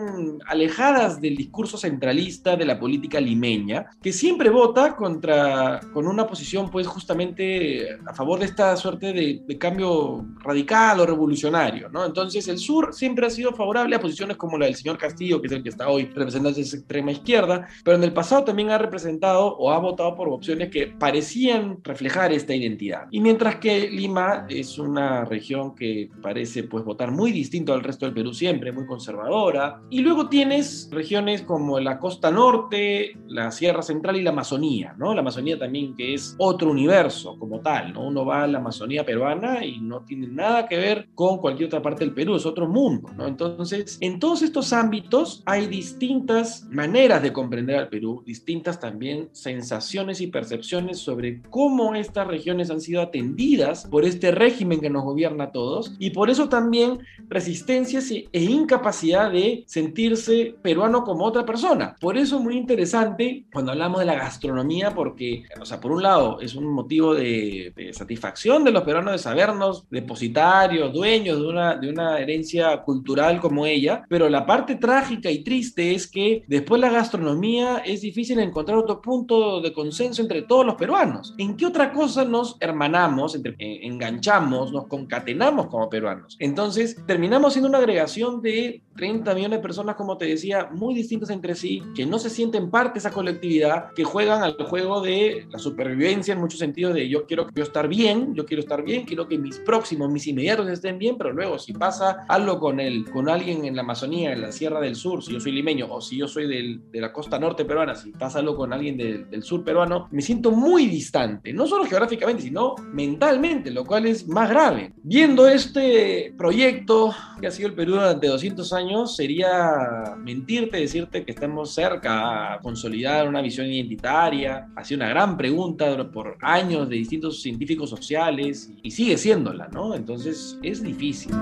alejadas 0.48 1.22
del 1.22 1.38
discurso 1.38 1.78
centralista 1.78 2.56
de 2.56 2.66
la 2.66 2.80
política 2.80 3.22
limeña, 3.22 3.86
que 4.02 4.12
siempre 4.12 4.50
vota 4.50 4.96
contra, 4.96 5.80
con 5.94 6.08
una 6.08 6.28
posición 6.28 6.70
pues 6.70 6.88
justamente 6.88 7.88
a 8.06 8.14
favor 8.14 8.40
de 8.40 8.46
esta 8.46 8.76
suerte 8.76 9.14
de, 9.14 9.42
de 9.48 9.58
cambio 9.58 10.26
radical 10.44 11.00
o 11.00 11.06
revolucionario, 11.06 11.90
¿no? 11.90 12.06
Entonces 12.06 12.48
el 12.48 12.58
sur 12.58 12.94
siempre 12.94 13.28
ha 13.28 13.30
sido 13.30 13.54
favorable 13.54 13.96
a 13.96 14.02
posiciones 14.02 14.38
como 14.38 14.58
la 14.58 14.66
del 14.66 14.76
señor 14.76 14.98
Castillo, 14.98 15.40
que 15.40 15.48
es 15.48 15.54
el 15.54 15.64
que 15.64 15.70
está 15.70 15.90
hoy 15.90 16.06
representando 16.06 16.60
esa 16.60 16.78
extrema 16.78 17.12
izquierda, 17.12 17.68
pero 17.84 17.98
en 17.98 18.04
el 18.04 18.14
pasado 18.14 18.44
también 18.44 18.72
ha 18.72 18.78
representado 18.78 19.56
o 19.58 19.72
ha 19.72 19.80
votado 19.80 20.16
por 20.16 20.30
opciones 20.30 20.70
que 20.70 20.88
parecían 20.88 21.78
reflejar 21.84 22.34
esta 22.34 22.56
identidad. 22.56 23.08
Y 23.12 23.22
mientras 23.22 23.58
que 23.58 23.90
Lima 23.90 24.46
es 24.50 24.78
una 24.78 25.26
región 25.26 25.76
que 25.76 26.10
parece 26.22 26.64
pues 26.64 26.84
votar 26.84 26.95
votar 26.96 27.12
muy 27.12 27.34
distinto 27.34 27.74
al 27.74 27.84
resto 27.84 28.06
del 28.06 28.16
Perú 28.16 28.34
siempre, 28.34 28.72
muy 28.72 28.86
conservadora. 28.86 29.82
Y 29.90 30.00
luego 30.00 30.30
tienes 30.30 30.90
regiones 30.92 31.42
como 31.42 31.78
la 31.80 32.00
costa 32.00 32.32
norte, 32.32 33.18
la 33.28 33.52
Sierra 33.52 33.82
Central 33.82 34.16
y 34.16 34.24
la 34.24 34.30
Amazonía, 34.30 34.96
¿no? 34.98 35.14
La 35.14 35.20
Amazonía 35.20 35.60
también 35.60 35.94
que 35.94 36.14
es 36.14 36.36
otro 36.38 36.72
universo 36.72 37.38
como 37.38 37.60
tal, 37.60 37.92
¿no? 37.94 38.08
Uno 38.08 38.26
va 38.26 38.44
a 38.44 38.48
la 38.48 38.60
Amazonía 38.60 39.06
peruana 39.06 39.66
y 39.66 39.82
no 39.82 40.06
tiene 40.06 40.28
nada 40.28 40.70
que 40.70 40.78
ver 40.78 41.10
con 41.16 41.38
cualquier 41.38 41.68
otra 41.68 41.82
parte 41.82 42.06
del 42.06 42.14
Perú, 42.14 42.38
es 42.38 42.46
otro 42.46 42.66
mundo, 42.66 43.10
¿no? 43.18 43.28
Entonces, 43.28 43.98
en 44.00 44.20
todos 44.20 44.42
estos 44.42 44.72
ámbitos 44.72 45.44
hay 45.46 45.68
distintas 45.68 46.66
maneras 46.72 47.22
de 47.22 47.34
comprender 47.34 47.76
al 47.76 47.90
Perú, 47.90 48.24
distintas 48.26 48.80
también 48.80 49.28
sensaciones 49.34 50.22
y 50.22 50.28
percepciones 50.28 51.00
sobre 51.00 51.42
cómo 51.50 51.94
estas 51.94 52.26
regiones 52.26 52.70
han 52.70 52.80
sido 52.80 53.02
atendidas 53.02 53.86
por 53.92 54.06
este 54.06 54.32
régimen 54.32 54.80
que 54.80 54.90
nos 54.90 55.04
gobierna 55.04 55.46
a 55.46 55.52
todos 55.52 55.94
y 56.00 56.12
por 56.12 56.30
eso 56.30 56.48
también 56.48 56.85
resistencias 57.28 58.12
e 58.12 58.28
incapacidad 58.34 59.32
de 59.32 59.64
sentirse 59.68 60.56
peruano 60.62 61.04
como 61.04 61.26
otra 61.26 61.46
persona. 61.46 61.96
Por 62.00 62.18
eso 62.18 62.38
es 62.38 62.44
muy 62.44 62.58
interesante 62.58 63.46
cuando 63.52 63.72
hablamos 63.72 64.00
de 64.00 64.06
la 64.06 64.16
gastronomía 64.16 64.92
porque, 64.92 65.44
o 65.60 65.66
sea, 65.66 65.80
por 65.80 65.92
un 65.92 66.04
lado 66.04 66.40
es 66.42 66.56
un 66.56 66.66
motivo 66.68 67.14
de, 67.14 67.74
satisfacción 67.92 68.64
de 68.64 68.72
los 68.72 68.84
peruanos 68.84 69.14
de 69.14 69.20
sabernos 69.20 69.86
depositarios, 69.90 70.94
dueños 70.94 71.40
de 71.40 71.48
una, 71.48 71.76
de 71.76 71.90
una 71.90 72.20
herencia 72.20 72.82
cultural 72.82 73.40
como 73.40 73.66
ella, 73.66 74.04
pero 74.10 74.30
la 74.30 74.46
parte 74.46 74.76
trágica 74.76 75.30
y 75.32 75.44
triste 75.44 75.94
es 75.94 76.08
que 76.08 76.44
después 76.48 76.82
la 76.82 76.90
gastronomía 76.90 77.78
es 77.78 78.02
difícil 78.02 78.40
encontrar 78.40 78.78
otro 78.78 79.02
punto 79.02 79.62
de 79.62 79.74
consenso 79.74 80.22
entre 80.22 80.44
todos 80.44 80.66
los 80.66 80.76
peruanos. 80.76 81.34
¿En 81.38 81.56
qué 81.56 81.66
otra 81.66 81.92
cosa 81.92 82.26
nos 82.26 82.58
hermanamos, 82.60 83.36
entre, 83.36 83.56
enganchamos, 83.60 84.72
nos 84.72 84.88
concatenamos 84.88 85.68
como 85.68 85.90
peruanos? 85.90 86.36
Entonces, 86.40 86.75
terminamos 87.06 87.54
siendo 87.54 87.70
una 87.70 87.78
agregación 87.78 88.42
de 88.42 88.82
30 88.96 89.34
millones 89.36 89.60
de 89.60 89.62
personas, 89.62 89.96
como 89.96 90.18
te 90.18 90.26
decía, 90.26 90.70
muy 90.72 90.94
distintas 90.94 91.30
entre 91.30 91.56
sí, 91.56 91.84
que 91.96 92.06
no 92.06 92.18
se 92.18 92.30
sienten 92.30 92.70
parte 92.70 92.94
de 92.94 93.00
esa 93.00 93.12
colectividad, 93.12 93.92
que 93.94 94.04
juegan 94.04 94.42
al 94.44 94.56
juego 94.56 95.02
de 95.02 95.48
la 95.50 95.60
supervivencia 95.60 96.34
en 96.34 96.40
muchos 96.40 96.60
sentidos 96.60 96.94
de 96.94 97.10
yo 97.10 97.26
quiero 97.26 97.48
yo 97.54 97.64
estar 97.64 97.88
bien, 97.88 98.34
yo 98.34 98.46
quiero 98.46 98.62
estar 98.62 98.84
bien, 98.84 99.06
quiero 99.06 99.28
que 99.28 99.38
mis 99.38 99.60
próximos, 99.60 100.10
mis 100.10 100.28
inmediatos 100.28 100.70
estén 100.70 100.98
bien, 100.98 101.18
pero 101.18 101.34
luego 101.34 101.60
si 101.60 101.74
pasa 101.74 102.26
algo 102.30 102.60
con, 102.60 102.80
el, 102.80 103.10
con 103.12 103.30
alguien 103.30 103.66
en 103.66 103.76
la 103.76 103.82
Amazonía, 103.82 104.32
en 104.32 104.42
la 104.42 104.52
Sierra 104.52 104.80
del 104.80 104.96
Sur, 104.96 105.24
si 105.24 105.34
yo 105.34 105.40
soy 105.40 105.52
limeño, 105.52 105.88
o 105.92 106.02
si 106.02 106.18
yo 106.18 106.28
soy 106.28 106.48
del, 106.48 106.82
de 106.92 107.02
la 107.02 107.12
costa 107.12 107.38
norte 107.38 107.66
peruana, 107.66 107.96
si 107.96 108.12
pasa 108.12 108.40
algo 108.40 108.56
con 108.56 108.72
alguien 108.72 108.98
del, 108.98 109.30
del 109.30 109.44
sur 109.44 109.64
peruano, 109.64 110.08
me 110.12 110.22
siento 110.22 110.52
muy 110.52 110.88
distante, 110.88 111.52
no 111.52 111.68
solo 111.68 111.86
geográficamente, 111.86 112.44
sino 112.44 112.76
mentalmente, 112.92 113.72
lo 113.72 113.86
cual 113.86 114.06
es 114.06 114.28
más 114.28 114.50
grave. 114.50 114.94
Viendo 115.04 115.48
este 115.48 116.34
proyecto 116.38 116.55
que 116.56 117.48
ha 117.48 117.52
sido 117.52 117.68
el 117.68 117.76
Perú 117.76 117.94
durante 117.94 118.28
200 118.28 118.72
años, 118.72 119.16
sería 119.16 120.16
mentirte 120.18 120.78
decirte 120.78 121.26
que 121.26 121.32
estamos 121.32 121.74
cerca 121.74 122.54
a 122.54 122.60
consolidar 122.60 123.28
una 123.28 123.42
visión 123.42 123.68
identitaria. 123.68 124.70
Ha 124.76 124.84
sido 124.86 125.00
una 125.00 125.10
gran 125.10 125.36
pregunta 125.36 126.10
por 126.12 126.38
años 126.42 126.88
de 126.88 126.96
distintos 126.96 127.42
científicos 127.42 127.90
sociales 127.90 128.72
y 128.82 128.92
sigue 128.92 129.18
siéndola, 129.18 129.68
¿no? 129.68 129.96
Entonces 129.96 130.58
es 130.64 130.82
difícil. 130.82 131.34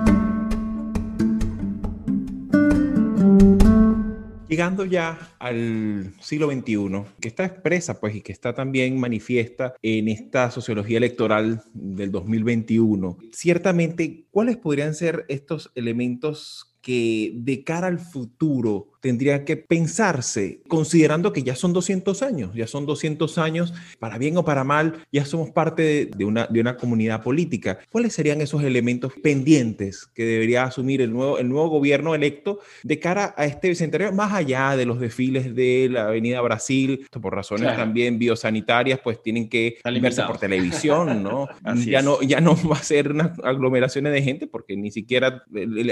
Llegando 4.54 4.86
ya 4.86 5.34
al 5.39 6.13
siglo 6.22 6.52
XXI, 6.52 7.06
que 7.20 7.28
está 7.28 7.44
expresa 7.44 8.00
pues 8.00 8.16
y 8.16 8.22
que 8.22 8.32
está 8.32 8.54
también 8.54 9.00
manifiesta 9.00 9.74
en 9.82 10.08
esta 10.08 10.52
sociología 10.52 11.00
electoral 11.00 11.63
del 11.74 12.12
2021, 12.12 13.18
ciertamente, 13.32 14.28
¿cuáles 14.30 14.58
podrían 14.58 14.94
ser 14.94 15.26
estos 15.28 15.72
elementos 15.74 16.78
que 16.84 17.32
de 17.34 17.63
cara 17.63 17.88
al 17.88 17.98
futuro 17.98 18.92
tendría 19.04 19.44
que 19.44 19.58
pensarse, 19.58 20.62
considerando 20.70 21.34
que 21.34 21.44
ya 21.44 21.58
son 21.58 21.74
200 21.74 22.22
años, 22.22 22.56
ya 22.56 22.68
son 22.68 22.86
200 22.86 23.38
años, 23.38 23.74
para 24.00 24.18
bien 24.18 24.38
o 24.38 24.46
para 24.46 24.63
mal, 24.63 25.06
ya 25.12 25.26
somos 25.26 25.52
parte 25.52 26.06
de, 26.06 26.24
una, 26.24 26.48
de 26.48 26.62
una 26.62 26.78
comunidad 26.78 27.22
política. 27.22 27.80
¿Cuáles 27.92 28.13
serían 28.13 28.39
esos 28.39 28.63
elementos 28.63 29.12
pendientes 29.22 30.08
que 30.16 30.24
debería 30.24 30.63
asumir 30.63 31.02
el 31.02 31.12
nuevo, 31.12 31.38
el 31.38 31.50
nuevo 31.50 31.68
gobierno 31.68 32.16
electo 32.16 32.62
de 32.84 32.98
cara 32.98 33.36
a 33.36 33.46
este 33.46 33.68
bicentenario, 33.68 34.13
más 34.13 34.32
allá 34.32 34.78
de 34.78 34.86
los 34.86 35.02
desfiles 35.02 35.54
de 35.54 35.89
la 35.92 36.08
Avenida 36.08 36.39
Brasil, 36.39 37.06
por 37.22 37.36
razones 37.36 37.76
también 37.76 38.18
biosanitarias, 38.18 39.02
pues 39.04 39.22
tienen 39.22 39.50
que 39.50 39.80
verse 39.84 40.24
por 40.24 40.38
televisión, 40.38 41.22
¿no? 41.22 41.50
ya 41.86 42.02
no 42.02 42.22
ya 42.22 42.39
no 42.39 42.56
va 42.70 42.78
a 42.78 42.84
ser 42.84 43.12
unas 43.12 43.38
aglomeraciones 43.44 44.13
de 44.13 44.22
gente 44.22 44.48
porque 44.48 44.78
ni 44.78 44.92
siquiera 44.92 45.44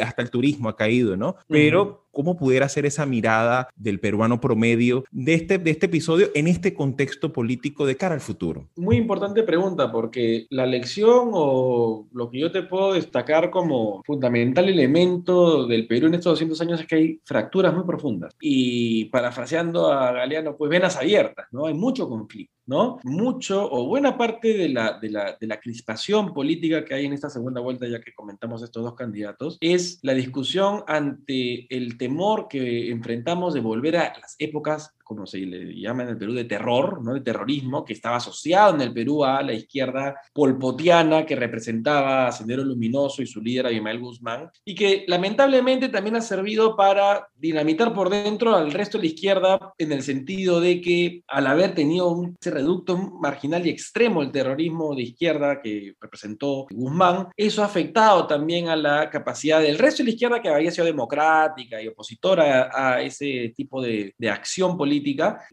hasta 0.01 0.21
el 0.21 0.29
turismo 0.29 0.69
ha 0.69 0.77
caído, 0.77 1.17
¿no? 1.17 1.35
Pero 1.49 2.07
¿cómo 2.11 2.37
pudiera 2.37 2.67
ser 2.69 2.85
esa 2.85 3.00
mirada 3.05 3.69
del 3.75 3.99
peruano 3.99 4.39
promedio 4.39 5.03
de 5.11 5.33
este, 5.33 5.57
de 5.57 5.71
este 5.71 5.85
episodio 5.87 6.29
en 6.35 6.47
este 6.47 6.73
contexto 6.73 7.31
político 7.31 7.85
de 7.85 7.97
cara 7.97 8.15
al 8.15 8.21
futuro? 8.21 8.67
Muy 8.75 8.97
importante 8.97 9.43
pregunta, 9.43 9.91
porque 9.91 10.45
la 10.49 10.65
lección 10.65 11.29
o 11.33 12.07
lo 12.13 12.29
que 12.29 12.39
yo 12.39 12.51
te 12.51 12.63
puedo 12.63 12.93
destacar 12.93 13.49
como 13.49 14.01
fundamental 14.05 14.69
elemento 14.69 15.67
del 15.67 15.87
Perú 15.87 16.07
en 16.07 16.15
estos 16.15 16.33
200 16.33 16.61
años 16.61 16.81
es 16.81 16.87
que 16.87 16.95
hay 16.95 17.21
fracturas 17.25 17.73
muy 17.73 17.83
profundas. 17.83 18.35
Y 18.39 19.05
parafraseando 19.05 19.91
a 19.91 20.11
Galeano, 20.11 20.55
pues 20.55 20.69
venas 20.69 20.97
abiertas, 20.97 21.47
¿no? 21.51 21.65
Hay 21.65 21.73
mucho 21.73 22.07
conflicto. 22.07 22.53
¿No? 22.71 22.99
Mucho 23.03 23.69
o 23.69 23.85
buena 23.85 24.17
parte 24.17 24.53
de 24.53 24.69
la, 24.69 24.97
de, 24.97 25.09
la, 25.09 25.37
de 25.37 25.45
la 25.45 25.59
crispación 25.59 26.33
política 26.33 26.85
que 26.85 26.93
hay 26.93 27.05
en 27.05 27.11
esta 27.11 27.29
segunda 27.29 27.59
vuelta, 27.59 27.85
ya 27.85 27.99
que 27.99 28.13
comentamos 28.13 28.63
estos 28.63 28.81
dos 28.81 28.95
candidatos, 28.95 29.57
es 29.59 29.99
la 30.03 30.13
discusión 30.13 30.85
ante 30.87 31.67
el 31.75 31.97
temor 31.97 32.47
que 32.47 32.89
enfrentamos 32.89 33.53
de 33.53 33.59
volver 33.59 33.97
a 33.97 34.13
las 34.17 34.37
épocas 34.39 34.93
como 35.11 35.27
se 35.27 35.39
le 35.39 35.77
llama 35.77 36.03
en 36.03 36.09
el 36.09 36.17
Perú, 36.17 36.33
de 36.33 36.45
terror, 36.45 37.03
¿no? 37.03 37.13
de 37.13 37.19
terrorismo, 37.19 37.83
que 37.83 37.91
estaba 37.91 38.15
asociado 38.15 38.75
en 38.75 38.81
el 38.81 38.93
Perú 38.93 39.25
a 39.25 39.41
la 39.41 39.51
izquierda 39.51 40.15
polpotiana 40.33 41.25
que 41.25 41.35
representaba 41.35 42.27
a 42.27 42.31
Sendero 42.31 42.63
Luminoso 42.63 43.21
y 43.21 43.27
su 43.27 43.41
líder 43.41 43.67
Abimael 43.67 43.99
Guzmán, 43.99 44.49
y 44.63 44.73
que 44.73 45.03
lamentablemente 45.07 45.89
también 45.89 46.15
ha 46.15 46.21
servido 46.21 46.77
para 46.77 47.27
dinamitar 47.35 47.93
por 47.93 48.09
dentro 48.09 48.55
al 48.55 48.71
resto 48.71 48.97
de 48.97 49.03
la 49.03 49.09
izquierda 49.09 49.73
en 49.77 49.91
el 49.91 50.01
sentido 50.01 50.61
de 50.61 50.79
que 50.79 51.23
al 51.27 51.47
haber 51.47 51.75
tenido 51.75 52.09
un 52.09 52.37
reducto 52.41 52.97
marginal 52.97 53.67
y 53.67 53.69
extremo 53.69 54.21
el 54.21 54.31
terrorismo 54.31 54.95
de 54.95 55.03
izquierda 55.03 55.61
que 55.61 55.93
representó 55.99 56.67
Guzmán, 56.71 57.27
eso 57.35 57.63
ha 57.63 57.65
afectado 57.65 58.27
también 58.27 58.69
a 58.69 58.77
la 58.77 59.09
capacidad 59.09 59.61
del 59.61 59.77
resto 59.77 60.03
de 60.03 60.05
la 60.05 60.13
izquierda 60.13 60.41
que 60.41 60.49
había 60.49 60.71
sido 60.71 60.85
democrática 60.85 61.81
y 61.81 61.87
opositora 61.87 62.69
a, 62.71 63.01
ese 63.01 63.53
tipo 63.55 63.81
de, 63.81 64.13
de 64.17 64.29
acción 64.29 64.77
política 64.77 65.00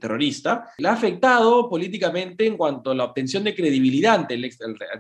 terrorista, 0.01 0.71
le 0.79 0.89
ha 0.89 0.93
afectado 0.93 1.69
políticamente 1.69 2.47
en 2.47 2.57
cuanto 2.57 2.91
a 2.91 2.95
la 2.95 3.05
obtención 3.05 3.45
de 3.45 3.55
credibilidad 3.55 4.15
ante 4.15 4.35
el, 4.35 4.51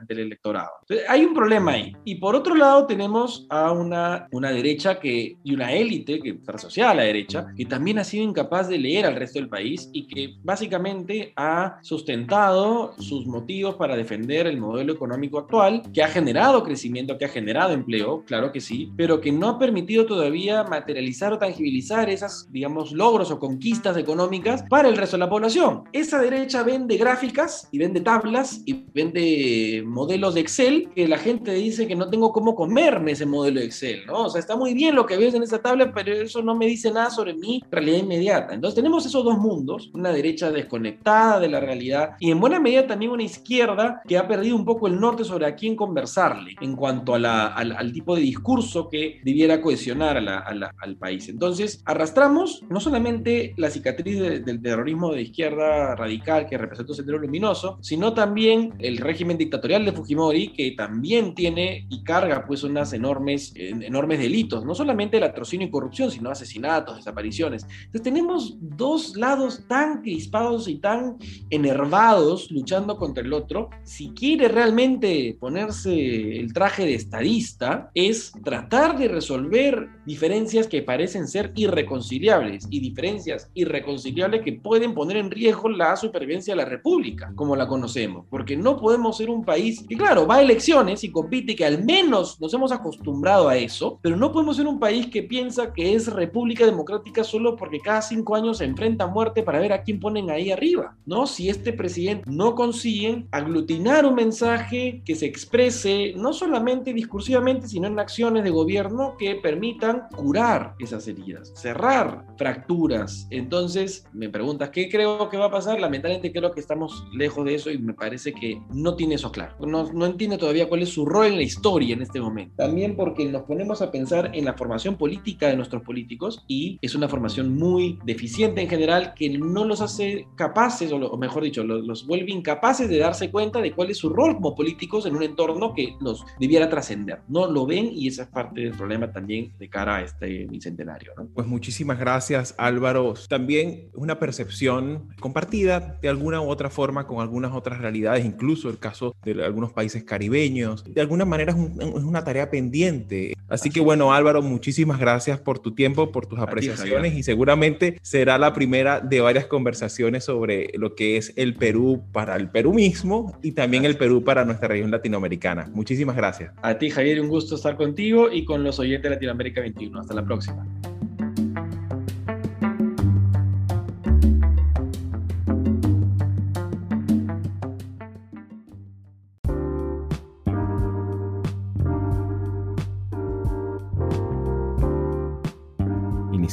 electorado. 0.09 0.71
hay 1.09 1.25
un 1.25 1.35
problema 1.35 1.73
ahí. 1.73 1.93
Y 2.05 2.17
por 2.17 2.35
otro 2.35 2.55
lado 2.55 2.87
tenemos 2.87 3.47
a 3.51 3.73
una, 3.73 4.27
una 4.33 4.51
derecha 4.51 4.99
que, 4.99 5.37
y 5.43 5.55
una 5.55 5.73
élite 5.73 6.21
que 6.21 6.31
está 6.31 6.53
asociada 6.53 6.93
a 6.93 6.95
la 6.95 7.03
derecha, 7.03 7.47
que 7.57 7.65
también 7.65 7.99
ha 7.99 8.05
sido 8.05 8.25
incapaz 8.25 8.69
de 8.69 8.79
leer 8.79 9.07
al 9.07 9.17
resto 9.17 9.39
del 9.39 9.49
país 9.49 9.89
y 9.93 10.07
que 10.07 10.35
básicamente 10.43 11.33
ha 11.37 11.79
sustentado 11.83 12.95
sus 12.99 13.27
motivos 13.27 13.77
para 13.77 13.97
defender 13.97 14.47
el 14.47 14.59
modelo 14.59 14.93
económico 14.93 15.39
actual, 15.39 15.83
que 15.93 16.03
ha 16.03 16.09
generado 16.09 16.63
crecimiento, 16.63 17.19
que 17.19 17.25
ha 17.25 17.29
generado 17.29 17.73
empleo, 17.73 18.25
claro 18.27 18.53
que 18.53 18.61
sí, 18.61 18.93
pero 18.97 19.21
que 19.21 19.33
no 19.33 19.49
ha 19.49 19.59
permitido 19.59 20.07
todavía 20.07 20.65
materializar 20.65 21.33
o 21.33 21.39
tangibilizar 21.39 22.09
esas, 22.11 22.51
digamos, 22.51 22.93
logros 22.93 23.31
o 23.31 23.39
conquistas 23.39 23.97
económicas 23.97 24.38
para 24.69 24.89
el 24.89 24.97
resto 24.97 25.17
de 25.17 25.21
la 25.21 25.31
población. 25.31 25.85
Esa 25.93 26.21
derecha 26.21 26.63
vende 26.63 26.97
gráficas 26.97 27.69
y 27.71 27.79
vende 27.79 28.01
tablas 28.01 28.63
y 28.67 28.85
vende 28.95 29.83
modelos 29.87 30.35
de 30.35 30.41
Excel 30.41 30.89
que 30.95 31.09
la 31.09 31.19
gente 31.19 31.53
dice 31.55 31.87
que 31.87 31.97
no 31.97 32.09
tengo 32.09 32.33
cómo 32.33 32.55
comerme 32.55 33.13
ese 33.13 33.27
modelo 33.27 33.61
de 33.61 33.67
Excel, 33.67 34.07
¿no? 34.07 34.25
O 34.25 34.31
sea, 34.31 34.41
está 34.41 34.57
muy 34.57 34.75
bien 34.75 34.95
lo 34.95 35.07
que 35.07 35.17
ves 35.17 35.35
en 35.35 35.43
esa 35.43 35.61
tabla, 35.61 35.93
pero 35.93 36.13
eso 36.13 36.43
no 36.43 36.55
me 36.55 36.67
dice 36.67 36.91
nada 36.91 37.11
sobre 37.11 37.35
mi 37.35 37.63
realidad 37.71 37.99
inmediata. 37.99 38.55
Entonces 38.55 38.77
tenemos 38.77 39.07
esos 39.07 39.25
dos 39.25 39.39
mundos, 39.39 39.91
una 39.95 40.13
derecha 40.13 40.51
desconectada 40.51 41.41
de 41.41 41.49
la 41.49 41.61
realidad 41.61 42.11
y 42.21 42.31
en 42.31 42.41
buena 42.41 42.61
medida 42.61 42.87
también 42.87 43.13
una 43.13 43.23
izquierda 43.23 44.03
que 44.07 44.19
ha 44.19 44.29
perdido 44.29 44.57
un 44.57 44.65
poco 44.65 44.87
el 44.87 45.01
norte 45.01 45.25
sobre 45.25 45.47
a 45.47 45.55
quién 45.55 45.77
conversarle 45.77 46.55
en 46.61 46.77
cuanto 46.77 47.15
a 47.15 47.19
la, 47.19 47.47
al, 47.47 47.93
tipo 47.93 48.15
de 48.15 48.23
discurso 48.23 48.89
que 48.89 49.21
debiera 49.25 49.61
cohesionar 49.61 50.17
a 50.17 50.21
la, 50.21 50.75
al 50.79 50.97
país. 50.97 51.29
Entonces 51.29 51.83
arrastramos 51.85 52.63
no 52.69 52.81
solamente 52.81 53.55
la 53.57 53.71
cicatriz 53.71 54.18
crisis 54.19 54.45
del 54.45 54.63
terrorismo 54.63 55.13
de 55.13 55.23
izquierda 55.23 55.95
radical 55.95 56.47
que 56.47 56.59
representó 56.59 56.95
Sendero 56.95 57.19
Luminoso, 57.19 57.79
sino 57.81 58.15
también 58.15 58.75
el 58.79 58.99
régimen 58.99 59.39
dictatorial 59.39 59.85
de 59.85 59.93
Fujimori, 59.93 60.53
que 60.53 60.73
también 60.73 61.35
tiene 61.35 61.87
y 61.89 62.03
carga 62.03 62.45
pues 62.47 62.63
unas 62.63 62.93
enormes, 62.93 63.53
enormes 63.57 64.19
delitos, 64.19 64.65
no 64.65 64.75
solamente 64.75 65.21
la 65.21 65.27
atrocinio 65.27 65.67
y 65.67 65.71
corrupción, 65.71 66.11
sino 66.11 66.31
asesinatos, 66.31 66.97
desapariciones. 66.97 67.65
Entonces 67.65 68.03
tenemos 68.03 68.57
dos 68.61 69.17
lados 69.17 69.65
tan 69.69 70.03
crispados 70.03 70.69
y 70.69 70.77
tan 70.77 71.17
enervados 71.51 72.51
luchando 72.51 72.97
contra 72.97 73.23
el 73.23 73.33
otro. 73.33 73.71
Si 73.85 74.11
quiere 74.11 74.49
realmente 74.49 75.37
ponerse 75.39 76.39
el 76.39 76.53
traje 76.53 76.85
de 76.85 76.95
estadista, 76.95 77.91
es 77.95 78.33
tratar 78.45 78.99
de 78.99 79.09
resolver 79.09 79.89
diferencias 80.07 80.67
que 80.67 80.83
parecen 80.83 81.29
ser 81.29 81.53
irreconciliables 81.55 82.67
y 82.71 82.81
diferencias 82.81 83.51
irreconciliables 83.55 84.08
que 84.15 84.61
pueden 84.63 84.95
poner 84.95 85.17
en 85.17 85.31
riesgo 85.31 85.69
la 85.69 85.97
supervivencia 85.97 86.53
de 86.53 86.59
la 86.59 86.69
República, 86.69 87.33
como 87.35 87.57
la 87.57 87.67
conocemos, 87.67 88.27
porque 88.31 88.57
no 88.57 88.77
podemos 88.77 89.17
ser 89.17 89.31
un 89.31 89.45
país 89.45 89.85
que, 89.89 89.97
claro, 89.97 90.27
va 90.27 90.37
a 90.37 90.43
elecciones 90.43 91.05
y 91.05 91.11
compite, 91.11 91.55
que 91.55 91.65
al 91.65 91.85
menos 91.85 92.41
nos 92.41 92.53
hemos 92.55 92.73
acostumbrado 92.73 93.49
a 93.49 93.57
eso, 93.57 93.99
pero 94.03 94.17
no 94.17 94.33
podemos 94.33 94.57
ser 94.57 94.67
un 94.67 94.79
país 94.79 95.07
que 95.07 95.23
piensa 95.23 95.73
que 95.73 95.95
es 95.95 96.13
República 96.13 96.65
Democrática 96.67 97.25
solo 97.25 97.57
porque 97.57 97.81
cada 97.81 98.03
cinco 98.03 98.35
años 98.35 98.59
se 98.59 98.65
enfrenta 98.65 99.05
a 99.05 99.09
muerte 99.09 99.43
para 99.43 99.61
ver 99.61 99.73
a 99.73 99.83
quién 99.83 100.01
ponen 100.01 100.31
ahí 100.31 100.51
arriba, 100.51 100.97
¿no? 101.07 101.27
Si 101.27 101.49
este 101.49 101.73
presidente 101.73 102.25
no 102.27 102.55
consigue 102.55 103.27
aglutinar 103.31 104.05
un 104.07 104.15
mensaje 104.15 105.03
que 105.05 105.15
se 105.15 105.27
exprese 105.27 106.15
no 106.17 106.33
solamente 106.33 106.93
discursivamente, 106.93 107.69
sino 107.69 107.87
en 107.87 107.99
acciones 107.99 108.45
de 108.45 108.51
gobierno 108.51 109.15
que 109.19 109.37
permitan 109.37 110.05
curar 110.17 110.75
esas 110.79 111.07
heridas, 111.09 111.53
cerrar 111.55 112.25
fracturas. 112.37 113.27
Entonces, 113.31 113.98
me 114.13 114.29
preguntas, 114.29 114.71
¿qué 114.71 114.89
creo 114.89 115.29
que 115.29 115.37
va 115.37 115.47
a 115.47 115.51
pasar? 115.51 115.81
Lamentablemente 115.81 116.33
creo 116.33 116.53
que 116.53 116.61
estamos 116.61 117.05
lejos 117.13 117.45
de 117.45 117.55
eso 117.55 117.71
y 117.71 117.79
me 117.79 117.95
parece 117.95 118.33
que 118.33 118.61
no 118.73 118.95
tiene 118.95 119.17
eso 119.17 119.33
claro. 119.33 119.55
No, 119.67 119.93
no 119.93 120.07
entiende 120.07 120.39
todavía 120.39 120.69
cuál 120.69 120.83
es 120.83 120.91
su 120.91 121.05
rol 121.05 121.27
en 121.27 121.37
la 121.37 121.43
historia 121.43 121.95
en 121.95 122.03
este 122.03 122.21
momento. 122.21 122.55
También 122.57 122.97
porque 122.97 123.25
nos 123.27 123.43
ponemos 123.43 123.83
a 123.83 123.91
pensar 123.91 124.31
en 124.35 124.45
la 124.45 124.55
formación 124.55 124.97
política 124.97 125.49
de 125.49 125.57
nuestros 125.57 125.83
políticos 125.83 126.45
y 126.47 126.79
es 126.83 126.95
una 126.95 127.09
formación 127.09 127.57
muy 127.57 127.99
deficiente 128.05 128.61
en 128.61 128.69
general 128.69 129.15
que 129.15 129.31
no 129.39 129.65
los 129.65 129.81
hace 129.81 130.27
capaces, 130.37 130.93
o, 130.93 131.17
mejor 131.17 131.43
dicho, 131.43 131.65
los, 131.65 131.87
los, 131.87 132.07
vuelve 132.07 132.33
incapaces 132.33 132.89
de 132.89 132.99
darse 132.99 133.31
cuenta 133.31 133.61
de 133.61 133.73
cuál 133.73 133.91
es 133.91 133.99
su 133.99 134.09
rol 134.09 134.35
como 134.35 134.55
políticos 134.55 135.07
en 135.07 135.17
un 135.17 135.23
entorno 135.23 135.75
que 135.75 135.95
los 136.01 136.25
debiera 136.39 136.69
trascender. 136.69 137.21
No 137.29 137.51
lo 137.51 137.67
ven 137.67 137.91
y 137.93 138.09
esa 138.09 138.23
es 138.23 138.29
parte 138.29 138.63
del 138.63 138.73
problema 138.73 139.13
también 139.13 139.53
de 139.59 139.69
cara 139.69 139.97
a 139.97 140.03
este 140.03 140.47
bicentenario. 140.47 141.13
¿no? 141.17 141.29
Pues 141.35 141.47
muchísimas 141.47 141.99
gracias 141.99 142.55
Álvaro. 142.59 143.15
También 143.29 143.88
una 143.95 144.19
percepción 144.19 145.09
compartida 145.21 145.99
de 146.01 146.09
alguna 146.09 146.41
u 146.41 146.49
otra 146.49 146.71
forma 146.71 147.07
con 147.07 147.21
algunas 147.21 147.53
otras 147.53 147.81
realidades, 147.81 148.25
incluso 148.25 148.69
el 148.71 148.79
caso 148.79 149.15
de 149.25 149.45
algunos 149.45 149.73
países 149.73 150.05
caribeños. 150.05 150.85
De 150.85 151.01
alguna 151.01 151.25
manera 151.25 151.53
es, 151.53 151.59
una 152.05 152.25
tarea 152.25 152.51
pendiente. 152.51 153.35
Así, 153.49 153.71
que 153.71 153.81
bueno 153.81 154.13
Álvaro, 154.13 154.43
muchísimas 154.43 154.99
gracias 154.99 155.39
por 155.39 155.59
tu 155.59 155.75
tiempo, 155.75 156.13
por 156.13 156.27
tus 156.27 156.39
apreciaciones 156.39 157.15
y 157.15 157.23
seguramente 157.23 157.99
será 158.03 158.39
la 158.39 158.53
primera 158.53 159.01
de 159.01 159.21
varias 159.21 159.47
conversaciones 159.47 160.25
sobre 160.25 160.71
lo 160.75 160.95
que 160.95 161.17
es 161.17 161.33
el 161.37 161.55
Perú 161.55 162.05
para 162.13 162.37
el 162.37 162.51
Perú 162.51 162.75
mismo 162.75 163.39
y 163.43 163.53
también 163.53 163.85
el 163.85 163.97
Perú 163.97 164.23
para 164.23 164.45
nuestra 164.45 164.69
región 164.69 164.91
latinoamericana. 164.91 165.71
Muchísimas 165.73 166.17
gracias. 166.17 166.53
A 166.63 166.79
ti 166.79 166.91
Javier, 166.91 167.21
un 167.21 167.29
gusto 167.29 167.55
estar 167.55 167.77
contigo 167.77 168.31
y 168.31 168.45
con 168.45 168.63
los 168.65 168.79
oyentes 168.79 169.05
de 169.05 169.11
Latinoamérica 169.11 169.61
21. 169.61 170.01
Hasta 170.01 170.15
la 170.15 170.25
próxima. 170.25 170.67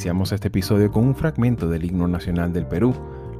Iniciamos 0.05 0.33
este 0.33 0.49
episodio 0.49 0.91
con 0.91 1.03
un 1.03 1.15
fragmento 1.15 1.67
del 1.67 1.83
himno 1.83 2.07
nacional 2.07 2.53
del 2.53 2.67
Perú. 2.67 2.93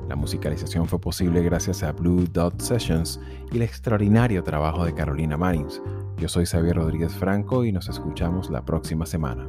La 0.10 0.16
musicalización 0.16 0.88
fue 0.88 1.00
posible 1.00 1.44
gracias 1.44 1.84
a 1.84 1.92
Blue 1.92 2.26
Dot 2.34 2.60
Sessions 2.60 3.20
y 3.52 3.58
el 3.58 3.62
extraordinario 3.62 4.44
trabajo 4.44 4.84
de 4.84 4.96
Carolina 4.96 5.38
Marins. 5.38 5.80
Yo 6.18 6.28
soy 6.28 6.48
Xavier 6.48 6.78
Rodríguez 6.78 7.14
Franco 7.14 7.66
y 7.66 7.72
nos 7.72 7.88
escuchamos 7.88 8.50
la 8.50 8.66
próxima 8.66 9.06
semana. 9.06 9.48